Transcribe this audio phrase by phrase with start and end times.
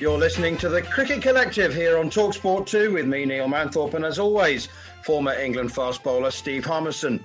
[0.00, 4.04] You're listening to the Cricket Collective here on Talksport 2 with me, Neil Manthorpe, and
[4.04, 4.68] as always,
[5.02, 7.24] former England fast bowler Steve Harmison.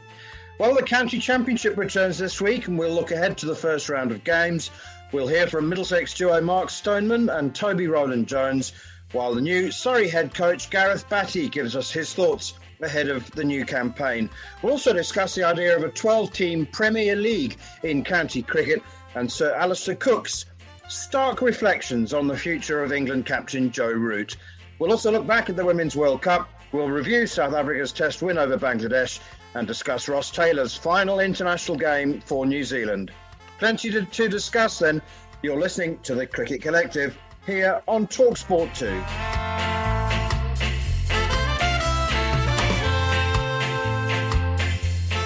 [0.58, 4.12] Well, the County Championship returns this week, and we'll look ahead to the first round
[4.12, 4.72] of games.
[5.12, 8.74] We'll hear from Middlesex duo Mark Stoneman and Toby Roland Jones,
[9.12, 13.44] while the new Surrey head coach Gareth Batty gives us his thoughts ahead of the
[13.44, 14.32] new campaign.
[14.64, 18.81] We'll also discuss the idea of a 12 team Premier League in county cricket
[19.14, 20.46] and Sir Alastair Cook's
[20.90, 24.38] stark reflections on the future of England captain Joe Root.
[24.80, 26.50] We'll also look back at the Women's World Cup.
[26.72, 29.20] We'll review South Africa's test win over Bangladesh
[29.54, 33.12] and discuss Ross Taylor's final international game for New Zealand.
[33.60, 35.02] Plenty to, to discuss then.
[35.42, 38.88] You're listening to the Cricket Collective here on Talksport 2.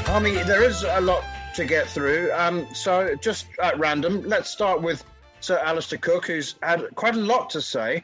[0.10, 1.24] I mean, there is a lot
[1.56, 2.32] to get through.
[2.34, 5.04] Um, so, just at random, let's start with
[5.48, 8.04] Sir Alastair Cook, who's had quite a lot to say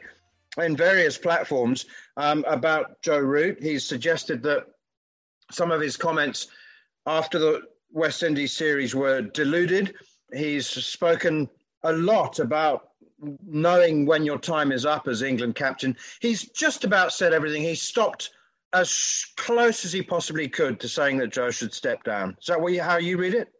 [0.56, 1.84] in various platforms
[2.16, 3.62] um, about Joe Root.
[3.62, 4.64] He's suggested that
[5.50, 6.46] some of his comments
[7.04, 7.60] after the
[7.92, 9.94] West Indies series were deluded.
[10.32, 11.50] He's spoken
[11.82, 12.92] a lot about
[13.44, 15.94] knowing when your time is up as England captain.
[16.20, 17.60] He's just about said everything.
[17.60, 18.30] He stopped
[18.72, 22.38] as close as he possibly could to saying that Joe should step down.
[22.40, 23.52] Is that how you read it?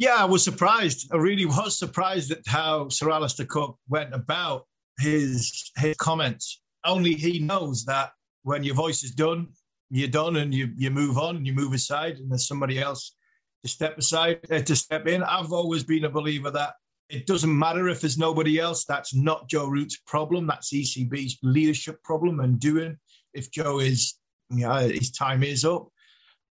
[0.00, 1.10] Yeah, I was surprised.
[1.12, 4.66] I really was surprised at how Sir Alastair Cook went about
[4.98, 6.62] his his comments.
[6.86, 8.12] Only he knows that
[8.42, 9.48] when your voice is done,
[9.90, 13.14] you're done, and you you move on, and you move aside, and there's somebody else
[13.62, 15.22] to step aside uh, to step in.
[15.22, 16.72] I've always been a believer that
[17.10, 18.86] it doesn't matter if there's nobody else.
[18.86, 20.46] That's not Joe Root's problem.
[20.46, 22.96] That's ECB's leadership problem and doing.
[23.34, 24.14] If Joe is,
[24.48, 25.88] you know, his time is up.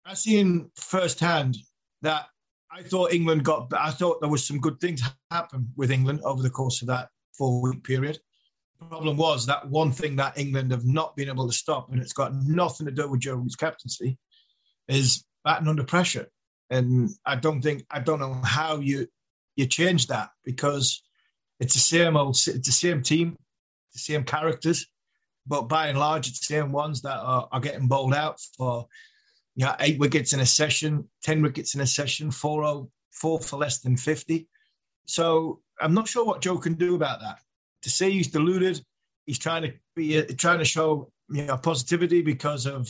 [0.04, 1.56] I've seen firsthand
[2.02, 2.26] that
[2.70, 3.72] I thought England got.
[3.76, 7.08] I thought there was some good things happen with England over the course of that
[7.36, 8.18] four-week period.
[8.80, 12.00] The problem was that one thing that England have not been able to stop, and
[12.00, 14.18] it's got nothing to do with Joe Root's captaincy,
[14.86, 16.28] is batting under pressure.
[16.70, 19.08] And I don't think I don't know how you
[19.56, 21.02] you change that because
[21.58, 23.36] it's the same old, it's the same team,
[23.92, 24.86] the same characters,
[25.46, 28.86] but by and large, it's the same ones that are, are getting bowled out for
[29.58, 33.56] you know, eight wickets in a session, 10 wickets in a session, four, four for
[33.56, 34.46] less than 50.
[35.06, 37.40] So I'm not sure what Joe can do about that.
[37.82, 38.80] To say he's deluded,
[39.26, 42.88] he's trying to be trying to show you know positivity because of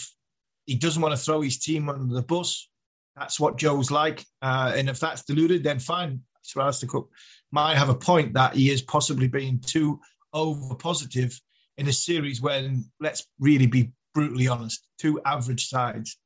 [0.66, 2.68] he doesn't want to throw his team under the bus.
[3.16, 6.20] That's what Joe's like, uh, and if that's deluded, then fine.
[6.42, 7.10] Sir Alastair Cook
[7.50, 10.00] might have a point that he is possibly being too
[10.34, 11.38] over positive
[11.78, 16.18] in a series when, let's really be brutally honest, two average sides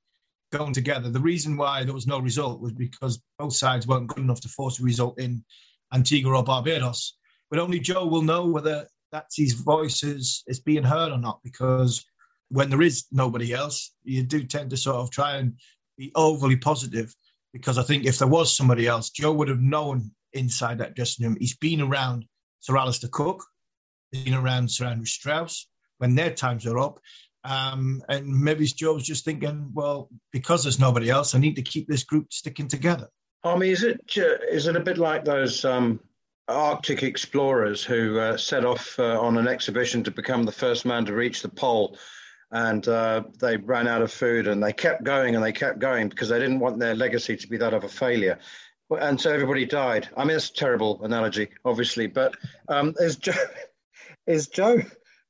[0.53, 1.11] going together.
[1.11, 4.49] The reason why there was no result was because both sides weren't good enough to
[4.49, 5.45] force a result in
[5.93, 7.17] Antigua or Barbados.
[7.51, 11.41] But only Joe will know whether that's his voice is, is being heard or not,
[11.43, 12.05] because
[12.49, 15.55] when there is nobody else, you do tend to sort of try and
[15.99, 17.15] be overly positive.
[17.53, 21.27] Because I think if there was somebody else, Joe would have known inside that dressing
[21.27, 21.37] room.
[21.39, 22.25] He's been around
[22.61, 23.45] Sir Alastair Cook,
[24.11, 25.67] been around Sir Andrew Strauss,
[25.99, 26.99] when their times are up.
[27.45, 31.89] Um, and maybe Joe's just thinking, well, because there's nobody else, I need to keep
[31.89, 33.09] this group sticking together.
[33.45, 35.99] I mean, is it is it a bit like those um,
[36.47, 41.05] Arctic explorers who uh, set off uh, on an exhibition to become the first man
[41.07, 41.99] to reach the pole?
[42.53, 46.09] And uh, they ran out of food and they kept going and they kept going
[46.09, 48.39] because they didn't want their legacy to be that of a failure.
[48.91, 50.09] And so everybody died.
[50.17, 52.37] I mean, it's a terrible analogy, obviously, but
[52.69, 53.33] um, is Joe,
[54.27, 54.83] is Joe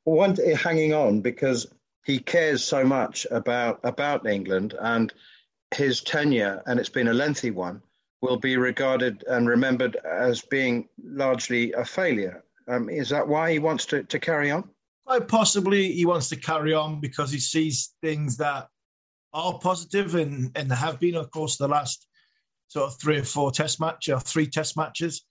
[0.04, 1.66] hanging on because
[2.04, 5.12] he cares so much about about England and
[5.74, 7.82] his tenure, and it's been a lengthy one,
[8.20, 12.44] will be regarded and remembered as being largely a failure.
[12.68, 14.68] Um, is that why he wants to, to carry on?
[15.06, 18.68] Quite possibly, he wants to carry on because he sees things that
[19.32, 22.06] are positive and, and have been, of course, the last
[22.68, 25.24] sort of three or four test matches or three test matches.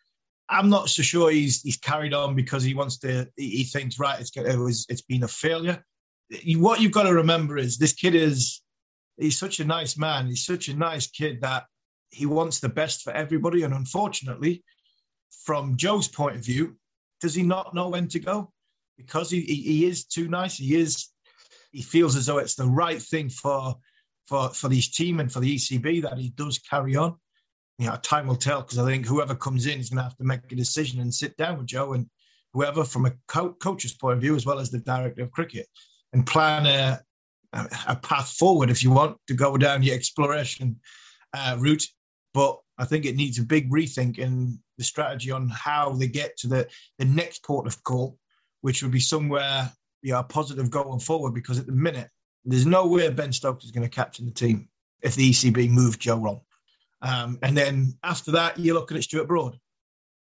[0.49, 3.25] I'm not so sure he's he's carried on because he wants to.
[3.37, 4.35] He, thinks right, it's
[4.89, 5.81] it's been a failure
[6.57, 8.61] what you've got to remember is this kid is
[9.17, 10.27] he's such a nice man.
[10.27, 11.65] He's such a nice kid that
[12.09, 13.63] he wants the best for everybody.
[13.63, 14.63] And unfortunately,
[15.45, 16.77] from Joe's point of view,
[17.19, 18.51] does he not know when to go?
[18.97, 20.57] Because he, he, he is too nice.
[20.57, 21.09] He is
[21.71, 23.75] he feels as though it's the right thing for
[24.27, 27.15] for for this team and for the ECB that he does carry on.
[27.77, 30.17] You know, time will tell because I think whoever comes in is going to have
[30.17, 32.07] to make a decision and sit down with Joe and
[32.53, 35.67] whoever, from a co- coach's point of view as well as the director of cricket
[36.13, 36.99] and plan a,
[37.87, 40.79] a path forward if you want to go down your exploration
[41.33, 41.85] uh, route.
[42.33, 46.37] But I think it needs a big rethink in the strategy on how they get
[46.37, 46.67] to the,
[46.97, 48.17] the next port of call,
[48.61, 49.71] which would be somewhere
[50.01, 51.33] you know, positive going forward.
[51.33, 52.09] Because at the minute,
[52.45, 54.67] there's no way Ben Stokes is going to captain the team
[55.01, 56.41] if the ECB move Joe wrong.
[57.01, 59.57] Um, and then after that, you're looking at Stuart Broad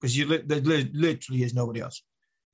[0.01, 2.03] because you li- there literally is nobody else.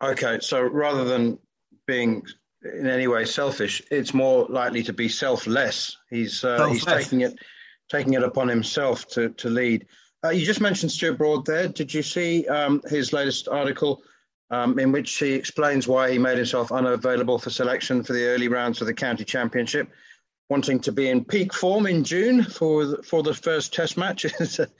[0.03, 1.39] Okay, so rather than
[1.87, 2.25] being
[2.65, 3.83] in any way selfish.
[3.91, 5.97] It's more likely to be selfless.
[6.11, 7.39] He's uh, he's taking it
[7.91, 9.87] taking it upon himself to to lead.
[10.25, 11.69] Uh, you just mentioned Stuart Broad there.
[11.69, 14.03] Did you see um, his latest article
[14.51, 18.49] um, in which he explains why he made himself unavailable for selection for the early
[18.49, 19.89] rounds of the county championship,
[20.49, 24.25] wanting to be in peak form in June for the, for the first Test match?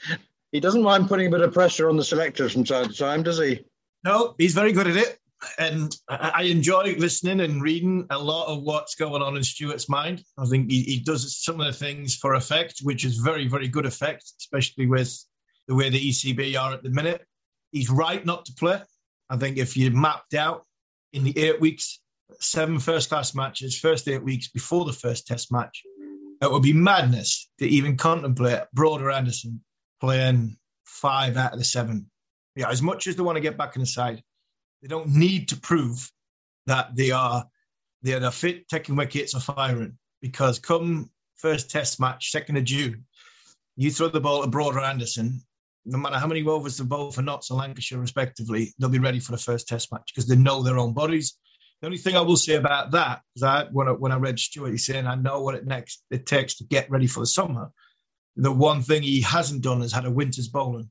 [0.53, 3.23] he doesn't mind putting a bit of pressure on the selectors from time to time,
[3.25, 3.65] does he?
[4.05, 5.19] No, he's very good at it
[5.59, 10.23] and I enjoy listening and reading a lot of what's going on in Stuart's mind.
[10.39, 13.69] I think he, he, does some of the things for effect, which is very, very
[13.69, 15.13] good effect, especially with
[15.69, 17.25] the way the ECB are at the minute.
[17.73, 18.81] He's right not to play.
[19.31, 20.65] I think if you mapped out
[21.13, 22.01] in the eight weeks,
[22.41, 25.83] seven first class matches, first eight weeks before the first test match,
[26.41, 29.63] it would be madness to even contemplate Broad or Anderson
[30.01, 32.11] playing five out of the seven.
[32.57, 34.23] Yeah, as much as they want to get back in the side,
[34.83, 36.11] they don't need to prove
[36.67, 37.47] that they are
[38.03, 39.97] they are fit, taking wickets or firing.
[40.21, 43.05] Because come first test match, second of June,
[43.77, 45.41] you throw the ball to Broad or Anderson,
[45.85, 49.19] no matter how many overs they bowl for Notts or Lancashire respectively, they'll be ready
[49.19, 51.39] for the first test match because they know their own bodies.
[51.81, 54.39] The only thing I will say about that is that, when I, when I read
[54.39, 57.27] Stuart, he's saying I know what it next it takes to get ready for the
[57.27, 57.71] summer.
[58.37, 60.91] The one thing he hasn't done is had a winter's bowling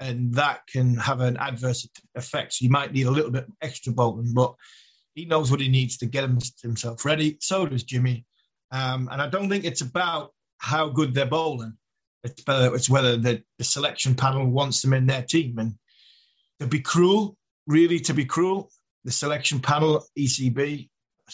[0.00, 2.54] and that can have an adverse effect.
[2.54, 4.54] So you might need a little bit extra bowling, but
[5.14, 6.28] he knows what he needs to get
[6.62, 7.38] himself ready.
[7.40, 8.24] So does Jimmy.
[8.70, 11.74] Um, and I don't think it's about how good they're bowling.
[12.22, 15.58] It's, better, it's whether the, the selection panel wants them in their team.
[15.58, 15.74] And
[16.60, 17.36] to be cruel,
[17.66, 18.70] really to be cruel,
[19.04, 20.88] the selection panel, ECB,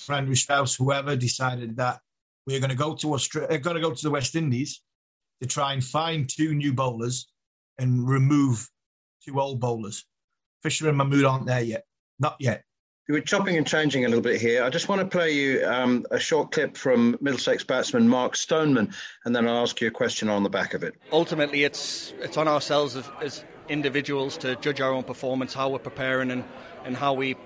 [0.09, 2.01] Andrew Strauss, whoever, decided that
[2.47, 4.83] we're going to go to Australia, going to go to the West Indies
[5.41, 7.29] to try and find two new bowlers
[7.79, 8.69] and remove
[9.25, 10.05] two old bowlers.
[10.63, 11.85] Fisher and Mahmood aren't there yet.
[12.19, 12.65] Not yet.
[13.07, 14.65] We are chopping and changing a little bit here.
[14.65, 18.95] I just want to play you um, a short clip from Middlesex batsman Mark Stoneman,
[19.27, 20.95] and then I'll ask you a question on the back of it.
[21.13, 25.81] Ultimately, it's it's on ourselves as, as individuals to judge our own performance, how we're
[25.81, 26.45] preparing, and,
[26.87, 27.37] and how we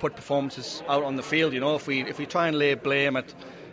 [0.00, 1.54] put performances out on the field.
[1.54, 3.32] You know, if we if we try and lay blame at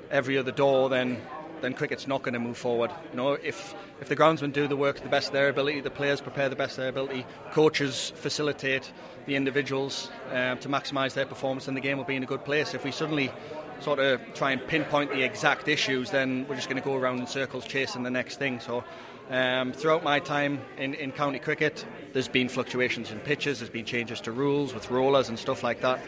[0.10, 1.22] every other door, then
[1.64, 2.92] then cricket's not going to move forward.
[3.12, 5.80] You know, if if the groundsmen do the work to the best of their ability,
[5.80, 8.92] the players prepare the best of their ability, coaches facilitate
[9.26, 12.44] the individuals um, to maximise their performance, then the game will be in a good
[12.44, 12.74] place.
[12.74, 13.32] If we suddenly
[13.80, 17.20] sort of try and pinpoint the exact issues, then we're just going to go around
[17.20, 18.60] in circles chasing the next thing.
[18.60, 18.84] So.
[19.30, 23.86] Um, throughout my time in, in county cricket, there's been fluctuations in pitches, there's been
[23.86, 26.02] changes to rules with rollers and stuff like that.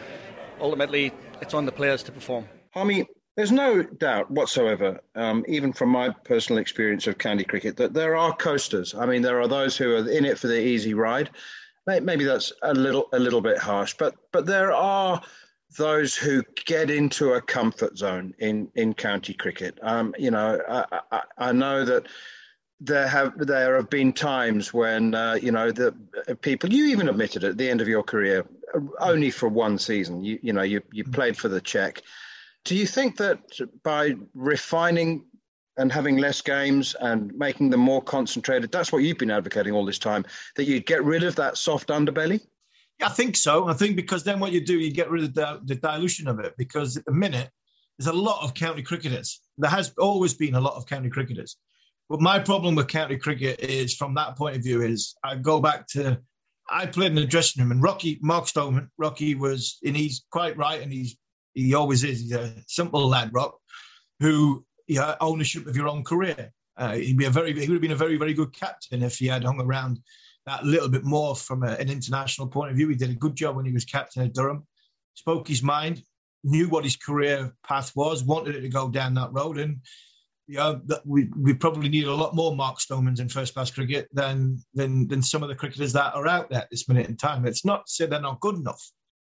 [0.60, 2.46] Ultimately, it's on the players to perform.
[2.72, 7.94] Harmy, there's no doubt whatsoever, um, even from my personal experience of county cricket, that
[7.94, 8.96] there are coasters.
[8.96, 11.30] I mean, there are those who are in it for the easy ride.
[11.86, 15.22] Maybe that's a little a little bit harsh, but but there are
[15.78, 19.78] those who get into a comfort zone in, in county cricket.
[19.82, 22.08] Um, you know, I, I, I, know that
[22.80, 25.94] there have there have been times when uh, you know the
[26.42, 28.46] people you even admitted at the end of your career
[29.00, 30.24] only for one season.
[30.24, 32.02] You you know you you played for the cheque.
[32.66, 33.40] Do you think that
[33.84, 35.26] by refining
[35.78, 39.86] and having less games and making them more concentrated, that's what you've been advocating all
[39.86, 42.42] this time, that you get rid of that soft underbelly?
[43.00, 43.68] Yeah, I think so.
[43.68, 46.40] I think because then what you do, you get rid of the, the dilution of
[46.40, 46.56] it.
[46.58, 47.50] Because at the minute,
[47.98, 49.42] there's a lot of county cricketers.
[49.58, 51.58] There has always been a lot of county cricketers.
[52.10, 55.60] But my problem with county cricket is, from that point of view, is I go
[55.60, 56.20] back to
[56.70, 60.58] I played in the dressing room, and Rocky Mark Stoneman, Rocky was, and he's quite
[60.58, 61.16] right, and he's
[61.56, 62.32] he always is.
[62.32, 63.58] A simple lad, Rock,
[64.20, 66.52] who you know, ownership of your own career.
[66.78, 69.18] Uh, he'd be a very he would have been a very very good captain if
[69.18, 70.00] he had hung around
[70.46, 72.90] that little bit more from a, an international point of view.
[72.90, 74.68] He did a good job when he was captain of Durham.
[75.16, 76.04] Spoke his mind,
[76.44, 79.80] knew what his career path was, wanted it to go down that road, and
[80.48, 84.08] you know, we we probably need a lot more Mark Stonemans in first class cricket
[84.14, 87.18] than than than some of the cricketers that are out there at this minute in
[87.18, 87.46] time.
[87.46, 88.84] It's not to say they're not good enough.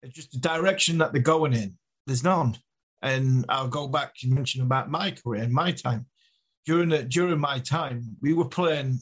[0.02, 1.78] It's just the direction that they're going in.
[2.08, 2.56] There's none.
[3.02, 4.14] And I'll go back.
[4.22, 6.06] You mentioned about my career and my time.
[6.66, 8.98] During the, during my time, we were playing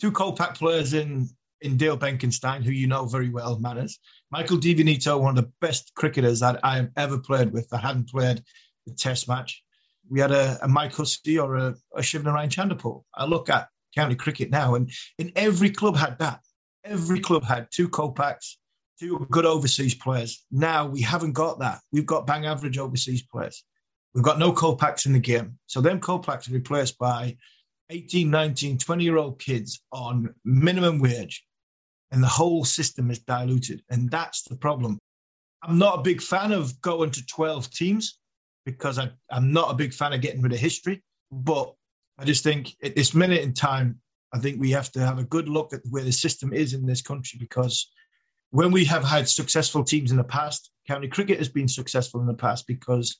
[0.00, 1.28] two Kolpak players in
[1.62, 3.98] in Dale Benkenstein, who you know very well, Manners.
[4.30, 7.72] Michael Di one of the best cricketers that I have ever played with.
[7.72, 8.42] I hadn't played
[8.86, 9.64] the Test match
[10.08, 13.02] we had a, a Mike Hussey or a, a Shivnarine Chanderpaul.
[13.14, 16.40] I look at county cricket now, and in every club had that.
[16.84, 18.56] Every club had two Kolpaks,
[18.98, 20.44] two good overseas players.
[20.50, 21.80] Now we haven't got that.
[21.92, 23.64] We've got bang average overseas players.
[24.14, 25.58] We've got no Kolpaks in the game.
[25.66, 27.36] So them Kolpaks are replaced by
[27.90, 31.44] 18, 19, 20 year old kids on minimum wage.
[32.12, 33.82] And the whole system is diluted.
[33.90, 34.98] And that's the problem.
[35.62, 38.18] I'm not a big fan of going to 12 teams
[38.64, 41.02] because I, I'm not a big fan of getting rid of history.
[41.30, 41.74] But
[42.18, 44.00] I just think at this minute in time,
[44.32, 46.86] I think we have to have a good look at where the system is in
[46.86, 47.90] this country because
[48.50, 52.26] when we have had successful teams in the past, county cricket has been successful in
[52.26, 53.18] the past because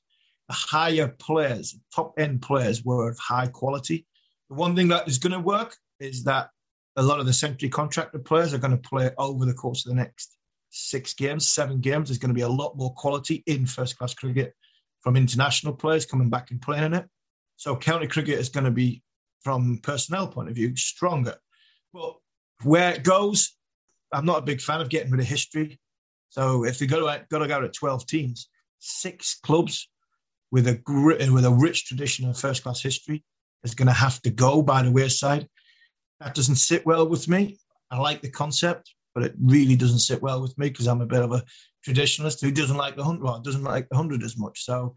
[0.49, 4.07] the higher players, top end players, were of high quality.
[4.49, 6.51] The one thing that is going to work is that
[6.97, 9.91] a lot of the century contracted players are going to play over the course of
[9.91, 10.37] the next
[10.71, 12.09] six games, seven games.
[12.09, 14.55] There's going to be a lot more quality in first class cricket
[15.01, 17.07] from international players coming back and playing in it.
[17.57, 19.03] So county cricket is going to be,
[19.43, 21.37] from personnel point of view, stronger.
[21.93, 22.17] But
[22.63, 23.57] where it goes,
[24.13, 25.79] I'm not a big fan of getting rid of history.
[26.31, 28.49] So if they go to got to go to 12 teams,
[28.79, 29.89] six clubs
[30.51, 30.81] with a
[31.33, 33.25] with a rich tradition of first class history
[33.65, 35.49] is going to have to go by the wayside.
[36.21, 37.59] That doesn't sit well with me.
[37.91, 41.07] I like the concept, but it really doesn't sit well with me because I'm a
[41.07, 41.45] bit of a
[41.87, 44.65] traditionalist who doesn't like the hundred, well, doesn't like the hundred as much.
[44.65, 44.95] So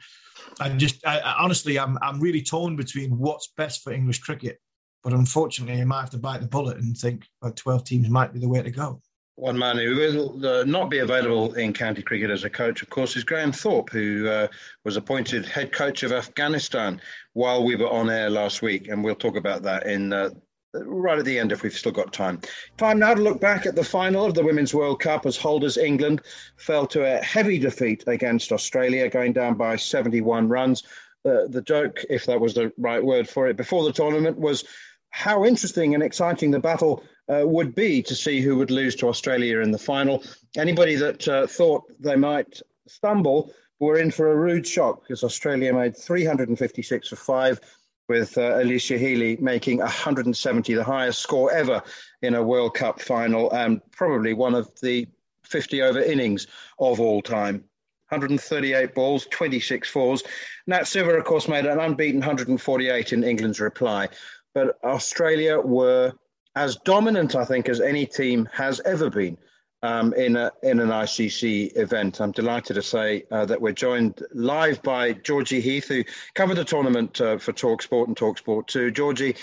[0.59, 4.59] I just, I, I, honestly, I'm, I'm really torn between what's best for English cricket.
[5.03, 8.33] But unfortunately, I might have to bite the bullet and think well, 12 teams might
[8.33, 9.01] be the way to go.
[9.35, 12.89] One man who will uh, not be available in county cricket as a coach, of
[12.89, 14.47] course, is Graham Thorpe, who uh,
[14.83, 16.99] was appointed head coach of Afghanistan
[17.33, 18.89] while we were on air last week.
[18.89, 20.31] And we'll talk about that in uh,
[20.73, 22.41] right at the end if we've still got time.
[22.77, 25.77] Time now to look back at the final of the Women's World Cup as holders
[25.77, 26.21] England
[26.57, 30.83] fell to a heavy defeat against Australia, going down by 71 runs.
[31.25, 34.63] Uh, the joke, if that was the right word for it, before the tournament was
[35.11, 39.07] how interesting and exciting the battle uh, would be to see who would lose to
[39.07, 40.23] Australia in the final.
[40.57, 45.73] Anybody that uh, thought they might stumble were in for a rude shock because Australia
[45.73, 47.59] made 356 for five
[48.07, 51.81] with uh, Alyssa Healy making 170, the highest score ever
[52.23, 55.07] in a World Cup final, and probably one of the
[55.43, 56.47] 50 over innings
[56.79, 57.63] of all time.
[58.09, 60.23] 138 balls, 26 fours.
[60.65, 64.09] Nat Sciver, of course, made an unbeaten 148 in England's reply.
[64.53, 66.13] But Australia were
[66.55, 69.37] as dominant, I think, as any team has ever been
[69.81, 72.19] um, in, a, in an ICC event.
[72.19, 76.03] I'm delighted to say uh, that we're joined live by Georgie Heath, who
[76.35, 78.91] covered the tournament uh, for Talksport and Talksport 2.
[78.91, 79.35] Georgie,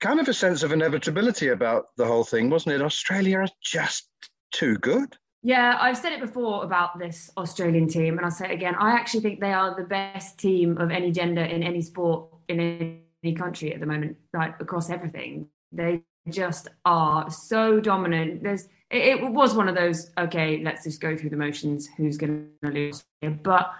[0.00, 2.82] kind of a sense of inevitability about the whole thing, wasn't it?
[2.82, 4.08] Australia are just
[4.52, 5.16] too good.
[5.42, 8.74] Yeah, I've said it before about this Australian team, and I'll say it again.
[8.74, 12.58] I actually think they are the best team of any gender in any sport in
[12.58, 15.48] any country at the moment, like across everything.
[15.72, 18.42] They just are so dominant.
[18.42, 22.16] There's it, it was one of those, okay, let's just go through the motions, who's
[22.16, 23.30] going to lose here.
[23.30, 23.72] But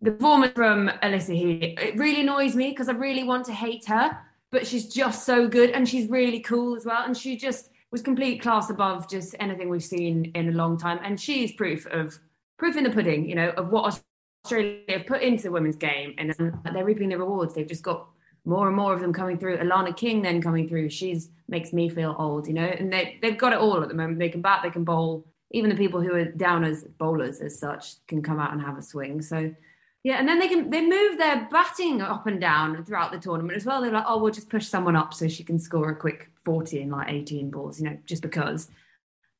[0.00, 3.86] the performance from Alyssa Healy, it really annoys me because I really want to hate
[3.86, 4.18] her,
[4.50, 7.04] but she's just so good and she's really cool as well.
[7.04, 11.00] And she just was complete class above just anything we've seen in a long time.
[11.02, 12.18] And she's proof of
[12.58, 14.00] proof in the pudding, you know, of what
[14.44, 17.54] Australia have put into the women's game, and um, they're reaping the rewards.
[17.54, 18.08] They've just got
[18.48, 19.58] more and more of them coming through.
[19.58, 20.88] Alana King then coming through.
[20.90, 22.64] She's makes me feel old, you know.
[22.64, 24.18] And they they've got it all at the moment.
[24.18, 25.26] They can bat, they can bowl.
[25.50, 28.78] Even the people who are down as bowlers as such can come out and have
[28.78, 29.22] a swing.
[29.22, 29.54] So
[30.02, 33.56] yeah, and then they can they move their batting up and down throughout the tournament
[33.56, 33.82] as well.
[33.82, 36.80] They're like, oh, we'll just push someone up so she can score a quick forty
[36.80, 38.68] in like eighteen balls, you know, just because.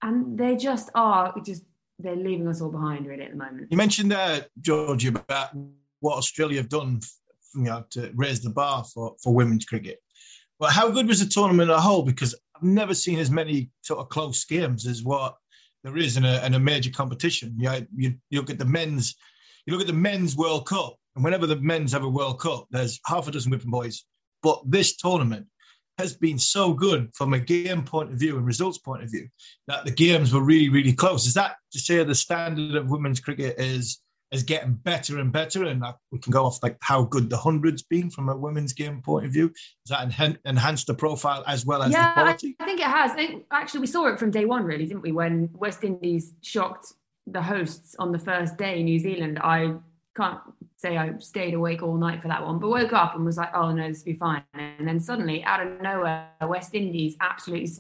[0.03, 1.65] And they just are just
[1.99, 3.69] they're leaving us all behind really at the moment.
[3.71, 5.51] You mentioned there, George, about
[6.01, 7.01] what Australia have done
[7.55, 9.99] you know, to raise the bar for, for women's cricket.
[10.59, 12.03] But how good was the tournament as a whole?
[12.03, 15.37] Because I've never seen as many sort of close games as what
[15.85, 17.55] there is in a, in a major competition.
[17.57, 19.15] You, know, you, you look at the men's,
[19.67, 22.67] you look at the men's World Cup, and whenever the men's have a World Cup,
[22.71, 24.05] there's half a dozen whipping boys.
[24.43, 25.47] But this tournament
[25.99, 29.29] has been so good from a game point of view and results point of view
[29.67, 31.27] that the games were really, really close.
[31.27, 34.01] Is that to say the standard of women's cricket is
[34.31, 35.65] is getting better and better.
[35.65, 35.83] And
[36.13, 39.27] we can go off like how good the hundreds been from a women's game point
[39.27, 39.49] of view.
[39.49, 42.57] Does that enhance, enhance the profile as well as yeah, the quality?
[42.61, 43.13] I think it has.
[43.13, 45.13] I think, actually, we saw it from day one, really, didn't we?
[45.13, 46.93] When West Indies shocked
[47.27, 49.39] the hosts on the first day, New Zealand.
[49.43, 49.75] I
[50.17, 50.41] can't
[50.77, 53.55] say I stayed awake all night for that one, but woke up and was like,
[53.55, 54.43] oh no, this will be fine.
[54.55, 57.71] And then suddenly, out of nowhere, West Indies absolutely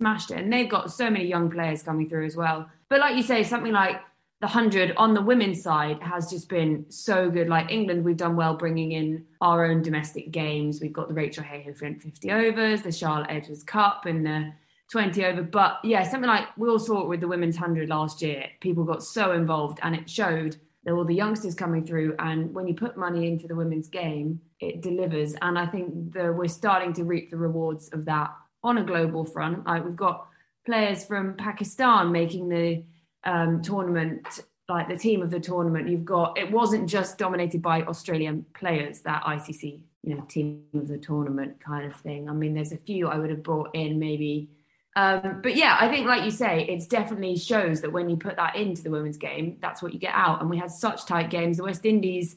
[0.00, 0.38] smashed it.
[0.38, 2.68] And they've got so many young players coming through as well.
[2.88, 4.00] But like you say, something like
[4.40, 7.48] the 100 on the women's side has just been so good.
[7.48, 10.78] Like England, we've done well bringing in our own domestic games.
[10.80, 14.52] We've got the Rachael Heyhoe 50 overs, the Charlotte Edwards Cup, and the
[14.92, 15.42] 20 over.
[15.42, 18.46] But yeah, something like we all saw it with the women's 100 last year.
[18.60, 22.14] People got so involved and it showed there were all the youngsters coming through.
[22.18, 25.34] And when you put money into the women's game, it delivers.
[25.40, 28.30] And I think the, we're starting to reap the rewards of that
[28.62, 29.66] on a global front.
[29.66, 30.28] Like we've got
[30.66, 32.84] players from Pakistan making the
[33.26, 37.82] um, tournament, like the team of the tournament, you've got it wasn't just dominated by
[37.82, 42.30] Australian players that ICC, you know, team of the tournament kind of thing.
[42.30, 44.48] I mean, there's a few I would have brought in maybe.
[44.94, 48.36] Um, but yeah, I think, like you say, it's definitely shows that when you put
[48.36, 50.40] that into the women's game, that's what you get out.
[50.40, 51.58] And we had such tight games.
[51.58, 52.36] The West Indies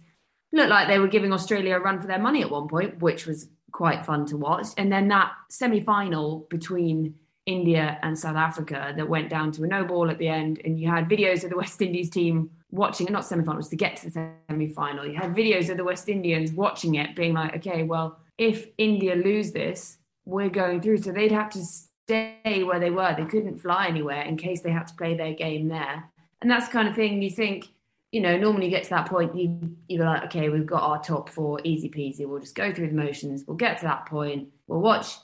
[0.51, 3.25] looked like they were giving Australia a run for their money at one point, which
[3.25, 4.67] was quite fun to watch.
[4.77, 7.15] And then that semi final between
[7.49, 10.79] India and South Africa that went down to a no ball at the end, and
[10.79, 14.05] you had videos of the West Indies team watching it, not semi-finals to get to
[14.05, 15.07] the semi-final.
[15.07, 19.15] You had videos of the West Indians watching it, being like, okay, well, if India
[19.15, 20.99] lose this, we're going through.
[20.99, 23.15] So they'd have to stay where they were.
[23.17, 26.03] They couldn't fly anywhere in case they had to play their game there.
[26.41, 27.67] And that's the kind of thing you think,
[28.11, 31.01] you know, normally you get to that point, you you're like, okay, we've got our
[31.01, 32.27] top four, easy peasy.
[32.27, 33.43] We'll just go through the motions.
[33.47, 34.49] We'll get to that point.
[34.67, 35.15] We'll watch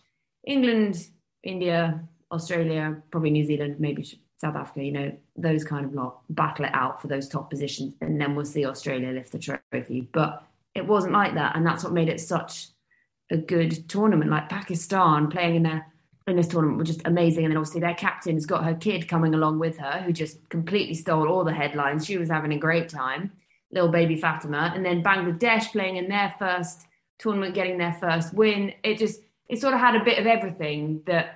[0.44, 1.08] England,
[1.44, 4.04] India, Australia, probably New Zealand, maybe
[4.38, 7.94] South Africa, you know, those kind of lot battle it out for those top positions.
[8.02, 10.02] And then we'll see Australia lift the trophy.
[10.12, 11.56] But it wasn't like that.
[11.56, 12.68] And that's what made it such
[13.32, 14.30] a good tournament.
[14.30, 15.92] Like Pakistan playing in their
[16.28, 17.46] in this tournament was just amazing.
[17.46, 20.96] And then obviously their captain's got her kid coming along with her, who just completely
[20.96, 22.06] stole all the headlines.
[22.06, 23.32] She was having a great time,
[23.72, 24.72] little baby Fatima.
[24.74, 26.88] And then Bangladesh playing in their first
[27.20, 28.74] tournament, getting their first win.
[28.84, 31.35] It just it sort of had a bit of everything that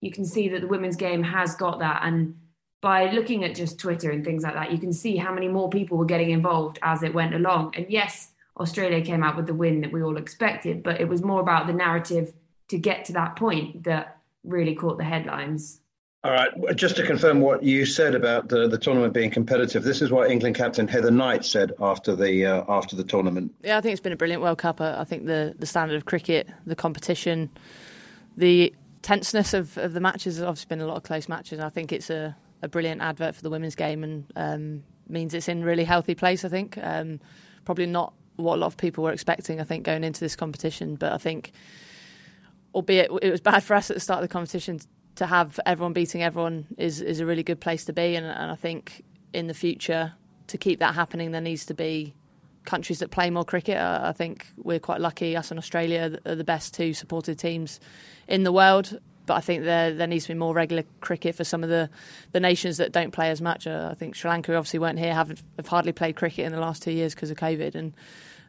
[0.00, 2.00] you can see that the women's game has got that.
[2.04, 2.36] And
[2.80, 5.68] by looking at just Twitter and things like that, you can see how many more
[5.68, 7.74] people were getting involved as it went along.
[7.76, 11.22] And yes, Australia came out with the win that we all expected, but it was
[11.22, 12.32] more about the narrative
[12.68, 15.80] to get to that point that really caught the headlines.
[16.22, 20.02] All right, just to confirm what you said about the, the tournament being competitive, this
[20.02, 23.54] is what England captain Heather Knight said after the uh, after the tournament.
[23.62, 24.82] Yeah, I think it's been a brilliant World Cup.
[24.82, 27.48] I think the the standard of cricket, the competition,
[28.36, 28.70] the
[29.02, 30.36] tenseness of, of the matches.
[30.36, 31.60] There's obviously been a lot of close matches.
[31.60, 35.48] I think it's a, a brilliant advert for the women's game and um, means it's
[35.48, 36.44] in really healthy place.
[36.44, 37.20] I think um,
[37.64, 39.60] probably not what a lot of people were expecting.
[39.60, 41.52] I think going into this competition, but I think,
[42.74, 44.80] albeit it was bad for us at the start of the competition,
[45.16, 48.16] to have everyone beating everyone is is a really good place to be.
[48.16, 50.14] And, and I think in the future
[50.46, 52.14] to keep that happening, there needs to be
[52.64, 53.76] countries that play more cricket.
[53.78, 55.36] I think we're quite lucky.
[55.36, 57.80] Us and Australia are the best two supported teams
[58.28, 58.98] in the world.
[59.26, 61.88] But I think there there needs to be more regular cricket for some of the,
[62.32, 63.66] the nations that don't play as much.
[63.66, 66.60] Uh, I think Sri Lanka obviously weren't here, have have hardly played cricket in the
[66.60, 67.74] last two years because of COVID.
[67.74, 67.92] And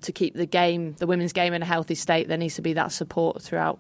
[0.02, 2.74] to keep the game, the women's game, in a healthy state, there needs to be
[2.74, 3.80] that support throughout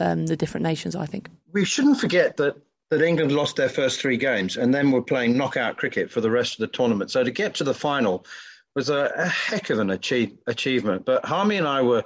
[0.00, 0.96] um, the different nations.
[0.96, 2.56] I think we shouldn't forget that
[2.90, 6.30] that England lost their first three games and then were playing knockout cricket for the
[6.30, 7.10] rest of the tournament.
[7.10, 8.26] So to get to the final
[8.74, 11.04] was a, a heck of an achieve, achievement.
[11.04, 12.04] But Harmy and I were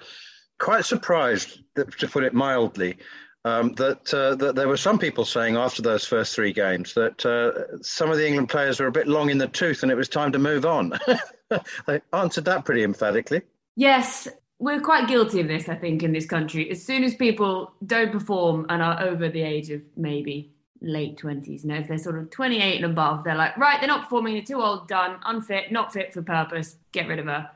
[0.59, 2.97] quite surprised, to put it mildly,
[3.45, 7.25] um, that, uh, that there were some people saying after those first three games that
[7.25, 9.95] uh, some of the England players were a bit long in the tooth and it
[9.95, 10.93] was time to move on.
[11.87, 13.43] they answered that pretty emphatically.
[13.77, 14.27] Yes,
[14.59, 16.69] we're quite guilty of this, I think, in this country.
[16.71, 21.63] As soon as people don't perform and are over the age of maybe late 20s,
[21.63, 24.35] you know, if they're sort of 28 and above, they're like, right, they're not performing,
[24.35, 27.51] they're too old, done, unfit, not fit for purpose, get rid of her.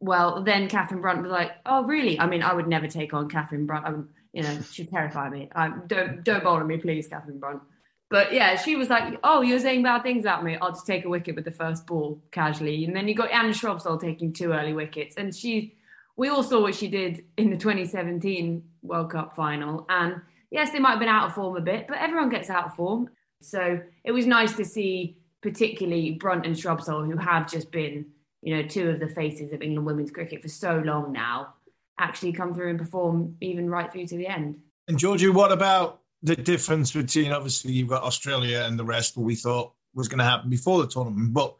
[0.00, 2.18] Well, then Catherine Brunt was like, oh, really?
[2.20, 3.86] I mean, I would never take on Catherine Brunt.
[3.86, 5.48] I'm, you know, she'd terrify me.
[5.54, 7.62] Um, don't don't bowl me, please, Catherine Brunt.
[8.10, 10.56] But yeah, she was like, "Oh, you're saying bad things about me.
[10.60, 13.54] I'll just take a wicket with the first ball casually." And then you got Anya
[13.54, 15.74] Shrubsole taking two early wickets, and she,
[16.16, 19.86] we all saw what she did in the 2017 World Cup final.
[19.88, 20.20] And
[20.54, 22.74] yes, they might have been out of form a bit, but everyone gets out of
[22.76, 23.10] form.
[23.42, 28.06] So it was nice to see, particularly Brunt and Shrubsole, who have just been,
[28.40, 31.54] you know, two of the faces of England women's cricket for so long now
[31.98, 34.56] actually come through and perform even right through to the end.
[34.86, 39.26] And Georgie, what about the difference between obviously you've got Australia and the rest, what
[39.26, 41.54] we thought was going to happen before the tournament, but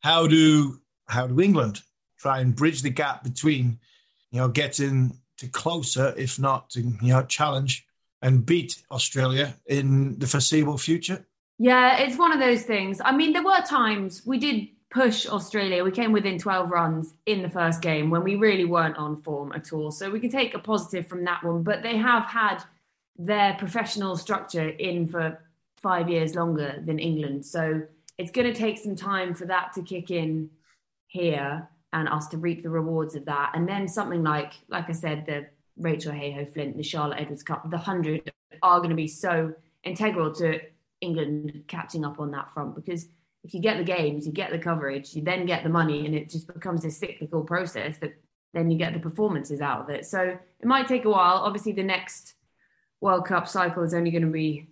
[0.00, 1.82] how do how do England
[2.18, 3.78] try and bridge the gap between
[4.30, 7.85] you know getting to closer, if not to you know challenge
[8.22, 11.26] and beat Australia in the foreseeable future?
[11.58, 13.00] Yeah, it's one of those things.
[13.04, 15.84] I mean, there were times we did push Australia.
[15.84, 19.52] We came within 12 runs in the first game when we really weren't on form
[19.52, 19.90] at all.
[19.90, 21.62] So we can take a positive from that one.
[21.62, 22.62] But they have had
[23.18, 25.38] their professional structure in for
[25.78, 27.44] five years longer than England.
[27.46, 27.82] So
[28.18, 30.50] it's going to take some time for that to kick in
[31.06, 33.52] here and us to reap the rewards of that.
[33.54, 35.46] And then something like, like I said, the
[35.78, 39.52] Rachael Heyhoe Flint, the Charlotte Edwards Cup, the 100 are going to be so
[39.84, 40.60] integral to
[41.00, 43.08] England catching up on that front because
[43.46, 46.16] if you get the games, you get the coverage, you then get the money, and
[46.16, 48.14] it just becomes this cyclical process that
[48.52, 50.04] then you get the performances out of it.
[50.04, 51.36] So it might take a while.
[51.36, 52.34] Obviously, the next
[53.00, 54.68] World Cup cycle is only going to be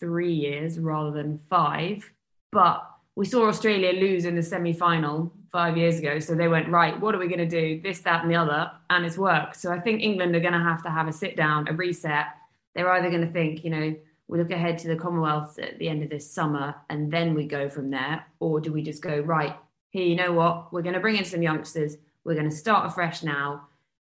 [0.00, 2.10] three years rather than five.
[2.52, 6.18] But we saw Australia lose in the semi final five years ago.
[6.18, 7.80] So they went, right, what are we going to do?
[7.80, 8.70] This, that, and the other.
[8.90, 9.56] And it's worked.
[9.56, 12.26] So I think England are going to have to have a sit down, a reset.
[12.74, 13.96] They're either going to think, you know,
[14.28, 17.46] we look ahead to the Commonwealth at the end of this summer and then we
[17.46, 18.26] go from there?
[18.40, 19.56] Or do we just go, right,
[19.90, 20.72] here, you know what?
[20.72, 21.96] We're going to bring in some youngsters.
[22.24, 23.68] We're going to start afresh now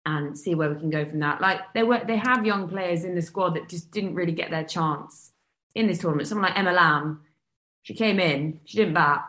[0.06, 1.42] and see where we can go from that.
[1.42, 4.50] Like they were, they have young players in the squad that just didn't really get
[4.50, 5.32] their chance
[5.76, 6.28] in this tournament.
[6.28, 7.22] Someone like Emma Lamb,
[7.84, 9.26] she came in, she didn't bat,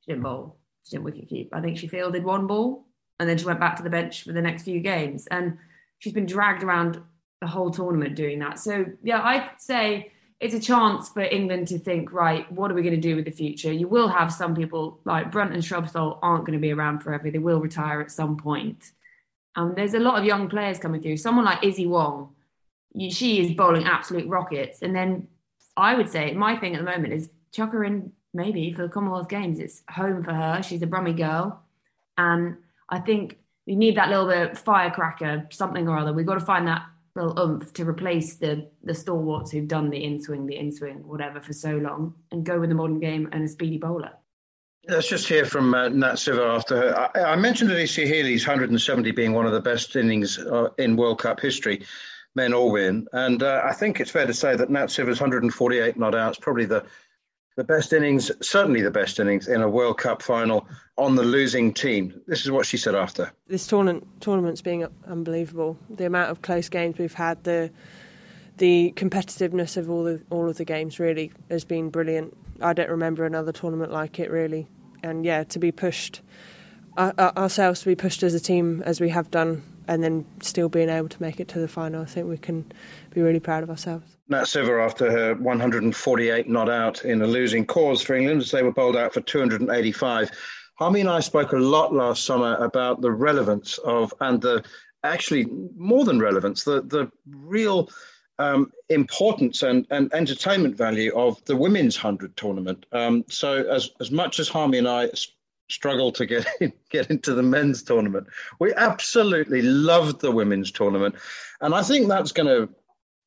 [0.00, 0.56] she didn't bowl,
[0.90, 1.54] didn't wicket keep.
[1.54, 2.86] I think she fielded one ball
[3.18, 5.26] and then she went back to the bench for the next few games.
[5.30, 5.58] And
[5.98, 7.00] she's been dragged around
[7.40, 8.58] the whole tournament doing that.
[8.58, 12.82] So yeah, I'd say it's a chance for England to think, right, what are we
[12.82, 13.72] going to do with the future?
[13.72, 17.30] You will have some people like Brunt and Shrubsole aren't going to be around forever.
[17.30, 18.90] They will retire at some point.
[19.54, 21.18] Um, there's a lot of young players coming through.
[21.18, 22.34] Someone like Issy Wong,
[23.10, 24.82] she is bowling absolute rockets.
[24.82, 25.28] And then
[25.76, 28.88] I would say my thing at the moment is chuck her in maybe for the
[28.88, 29.58] Commonwealth Games.
[29.58, 30.62] It's home for her.
[30.62, 31.62] She's a Brummie girl.
[32.18, 32.56] And
[32.88, 36.12] I think we need that little bit of firecracker, something or other.
[36.12, 36.82] We've got to find that
[37.14, 41.06] little oomph to replace the the stalwarts who've done the in swing, the in swing,
[41.06, 44.12] whatever for so long, and go with the modern game and a speedy bowler.
[44.88, 47.10] Let's just hear from uh, Nat Sciver after her.
[47.14, 51.20] I, I mentioned Alyssa Healy's 170 being one of the best innings uh, in World
[51.20, 51.84] Cup history,
[52.34, 55.96] men or women, and uh, I think it's fair to say that Nat Sciver's 148
[55.96, 56.84] not out is probably the
[57.56, 61.72] the best innings, certainly the best innings in a World Cup final on the losing
[61.72, 62.20] team.
[62.26, 63.32] This is what she said after.
[63.48, 65.76] This tournament tournament's being unbelievable.
[65.90, 67.70] The amount of close games we've had, the
[68.58, 72.36] the competitiveness of all the all of the games really has been brilliant.
[72.60, 74.68] I don't remember another tournament like it really.
[75.02, 76.22] And yeah, to be pushed
[76.96, 80.24] uh, uh ourselves to be pushed as a team as we have done and then
[80.40, 82.64] still being able to make it to the final, I think we can
[83.10, 84.16] be really proud of ourselves.
[84.28, 88.62] Nat Sciver after her 148 not out in a losing cause for England as they
[88.62, 90.30] were bowled out for 285.
[90.78, 94.64] Harmy and I spoke a lot last summer about the relevance of and the
[95.04, 97.90] actually more than relevance, the the real
[98.38, 102.86] um, importance and, and entertainment value of the women's hundred tournament.
[102.92, 105.10] Um, so as as much as Harmy and I
[105.72, 108.26] struggle to get in, get into the men's tournament,
[108.58, 111.14] we absolutely loved the women's tournament,
[111.60, 112.72] and I think that's going to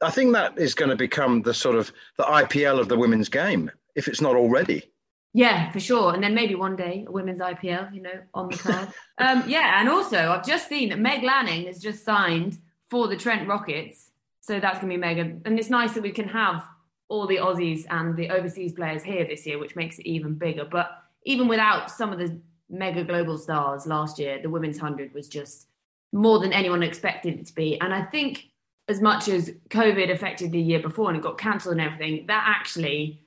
[0.02, 3.30] I think that is going to become the sort of the IPL of the women's
[3.30, 4.84] game, if it's not already.
[5.34, 6.14] Yeah, for sure.
[6.14, 8.88] And then maybe one day a women's IPL, you know, on the card.
[9.18, 12.58] um, yeah, and also I've just seen that Meg Lanning has just signed
[12.90, 14.12] for the Trent Rockets.
[14.40, 15.38] So that's going to be mega.
[15.44, 16.64] And it's nice that we can have
[17.10, 20.66] all the Aussies and the overseas players here this year, which makes it even bigger.
[20.66, 20.92] But
[21.26, 25.68] even without some of the mega global stars last year, the women's 100 was just
[26.14, 27.80] more than anyone expected it to be.
[27.82, 28.50] And I think
[28.88, 32.44] as much as COVID affected the year before and it got cancelled and everything, that
[32.48, 33.22] actually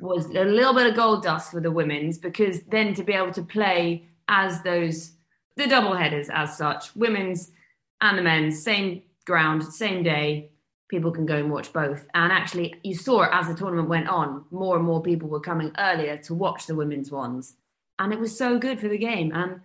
[0.00, 3.32] was a little bit of gold dust for the women's because then to be able
[3.32, 5.12] to play as those
[5.56, 7.52] the double headers as such, women's
[8.00, 10.50] and the men's, same ground, same day,
[10.88, 12.06] people can go and watch both.
[12.14, 15.40] And actually, you saw it as the tournament went on, more and more people were
[15.40, 17.54] coming earlier to watch the women's ones.
[17.98, 19.32] And it was so good for the game.
[19.34, 19.60] And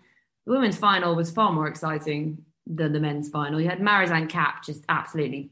[0.45, 3.59] the women's final was far more exciting than the men's final.
[3.59, 5.51] You had Marizanne Kapp just absolutely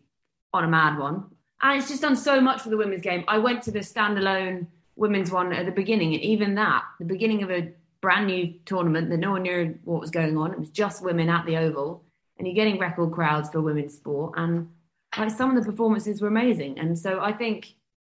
[0.54, 1.26] on a mad one.
[1.62, 3.24] And it's just done so much for the women's game.
[3.28, 7.44] I went to the standalone women's one at the beginning, and even that, the beginning
[7.44, 10.52] of a brand new tournament that no one knew what was going on.
[10.52, 12.04] It was just women at the Oval,
[12.38, 14.34] and you're getting record crowds for women's sport.
[14.38, 14.70] And
[15.18, 16.80] like some of the performances were amazing.
[16.80, 17.76] And so I think,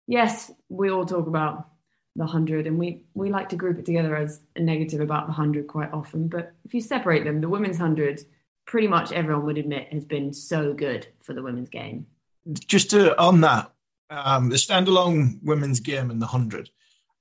[0.06, 1.68] yes, we all talk about
[2.16, 5.32] the 100 and we, we like to group it together as a negative about the
[5.32, 6.28] 100 quite often.
[6.28, 8.24] But if you separate them, the women's 100,
[8.66, 12.06] pretty much everyone would admit has been so good for the women's game.
[12.52, 13.70] Just to, on that,
[14.10, 16.70] um, the standalone women's game and the 100.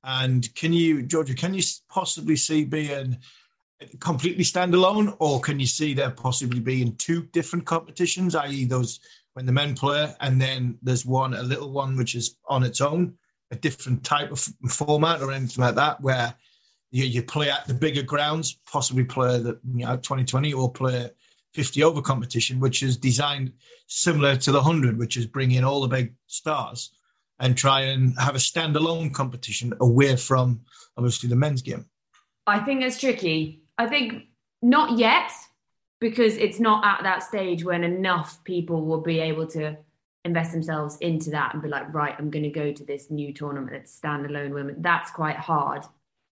[0.04, 3.18] And can you, Georgia, can you possibly see being
[4.00, 9.00] completely standalone, or can you see there possibly being two different competitions, i.e., those
[9.38, 12.82] when the men play, and then there's one, a little one, which is on its
[12.82, 13.14] own,
[13.52, 16.34] a different type of format or anything like that, where
[16.90, 21.12] you, you play at the bigger grounds, possibly play the you know 2020 or play
[21.54, 23.54] 50 over competition, which is designed
[23.86, 26.90] similar to the 100, which is bring in all the big stars
[27.40, 30.62] and try and have a standalone competition away from
[30.98, 31.86] obviously the men's game.
[32.48, 33.62] I think it's tricky.
[33.78, 34.30] I think
[34.64, 35.30] not yet,
[36.00, 39.78] because it's not at that stage when enough people will be able to
[40.24, 43.34] invest themselves into that and be like, right, I'm going to go to this new
[43.34, 44.76] tournament that's standalone women.
[44.80, 45.84] That's quite hard.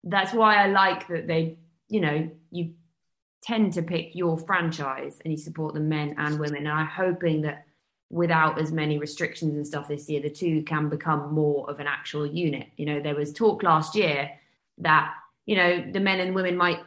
[0.04, 2.72] That's why I like that they, you know, you
[3.42, 6.66] tend to pick your franchise and you support the men and women.
[6.66, 7.66] And I'm hoping that
[8.10, 11.86] without as many restrictions and stuff this year, the two can become more of an
[11.86, 12.68] actual unit.
[12.76, 14.30] You know, there was talk last year
[14.78, 15.14] that,
[15.46, 16.80] you know, the men and women might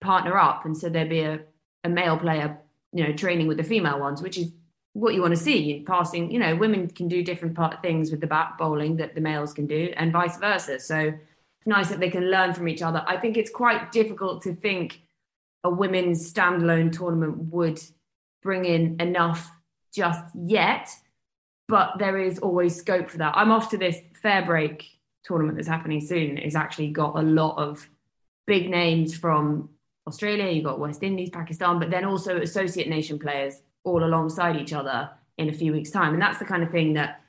[0.00, 1.40] partner up and so there'd be a
[1.84, 2.58] a male player,
[2.92, 4.52] you know, training with the female ones, which is
[4.92, 5.82] what you want to see.
[5.86, 9.20] Passing, you know, women can do different part things with the bat bowling that the
[9.20, 10.80] males can do, and vice versa.
[10.80, 13.04] So it's nice that they can learn from each other.
[13.06, 15.02] I think it's quite difficult to think
[15.62, 17.80] a women's standalone tournament would
[18.42, 19.50] bring in enough
[19.94, 20.88] just yet,
[21.68, 23.36] but there is always scope for that.
[23.36, 24.86] I'm off to this fair break
[25.24, 26.38] tournament that's happening soon.
[26.38, 27.88] It's actually got a lot of
[28.46, 29.68] big names from
[30.06, 34.72] Australia, you've got West Indies, Pakistan, but then also associate nation players all alongside each
[34.72, 36.12] other in a few weeks' time.
[36.12, 37.22] And that's the kind of thing that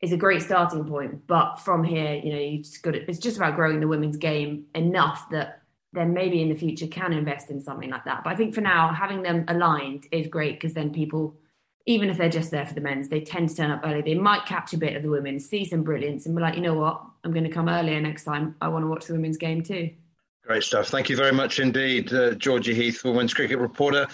[0.00, 1.26] is a great starting point.
[1.26, 4.66] But from here, you know, you just got it's just about growing the women's game
[4.74, 5.62] enough that
[5.92, 8.22] then maybe in the future can invest in something like that.
[8.22, 11.34] But I think for now, having them aligned is great because then people,
[11.86, 14.02] even if they're just there for the men's, they tend to turn up early.
[14.02, 16.60] They might catch a bit of the women, see some brilliance, and be like, you
[16.60, 18.56] know what, I'm going to come earlier next time.
[18.60, 19.90] I want to watch the women's game too.
[20.46, 20.86] Great stuff.
[20.86, 24.06] Thank you very much indeed, uh, Georgie Heath, women's cricket reporter.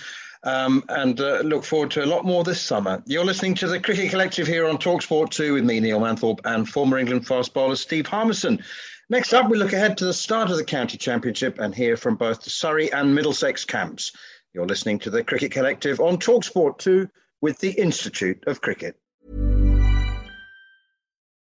[0.45, 3.03] Um, and uh, look forward to a lot more this summer.
[3.07, 6.66] You're listening to the Cricket Collective here on Talksport 2 with me, Neil Manthorpe, and
[6.66, 8.64] former England fast bowler Steve Harmison.
[9.11, 12.16] Next up, we look ahead to the start of the County Championship and hear from
[12.16, 14.12] both the Surrey and Middlesex camps.
[14.55, 17.11] You're listening to the Cricket Collective on Talksport 2
[17.42, 18.97] with the Institute of Cricket.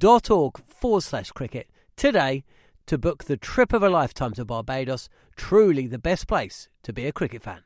[0.00, 2.44] visitbarbados.org forward slash cricket today
[2.86, 5.08] to book the trip of a lifetime to Barbados.
[5.36, 7.62] Truly the best place to be a cricket fan.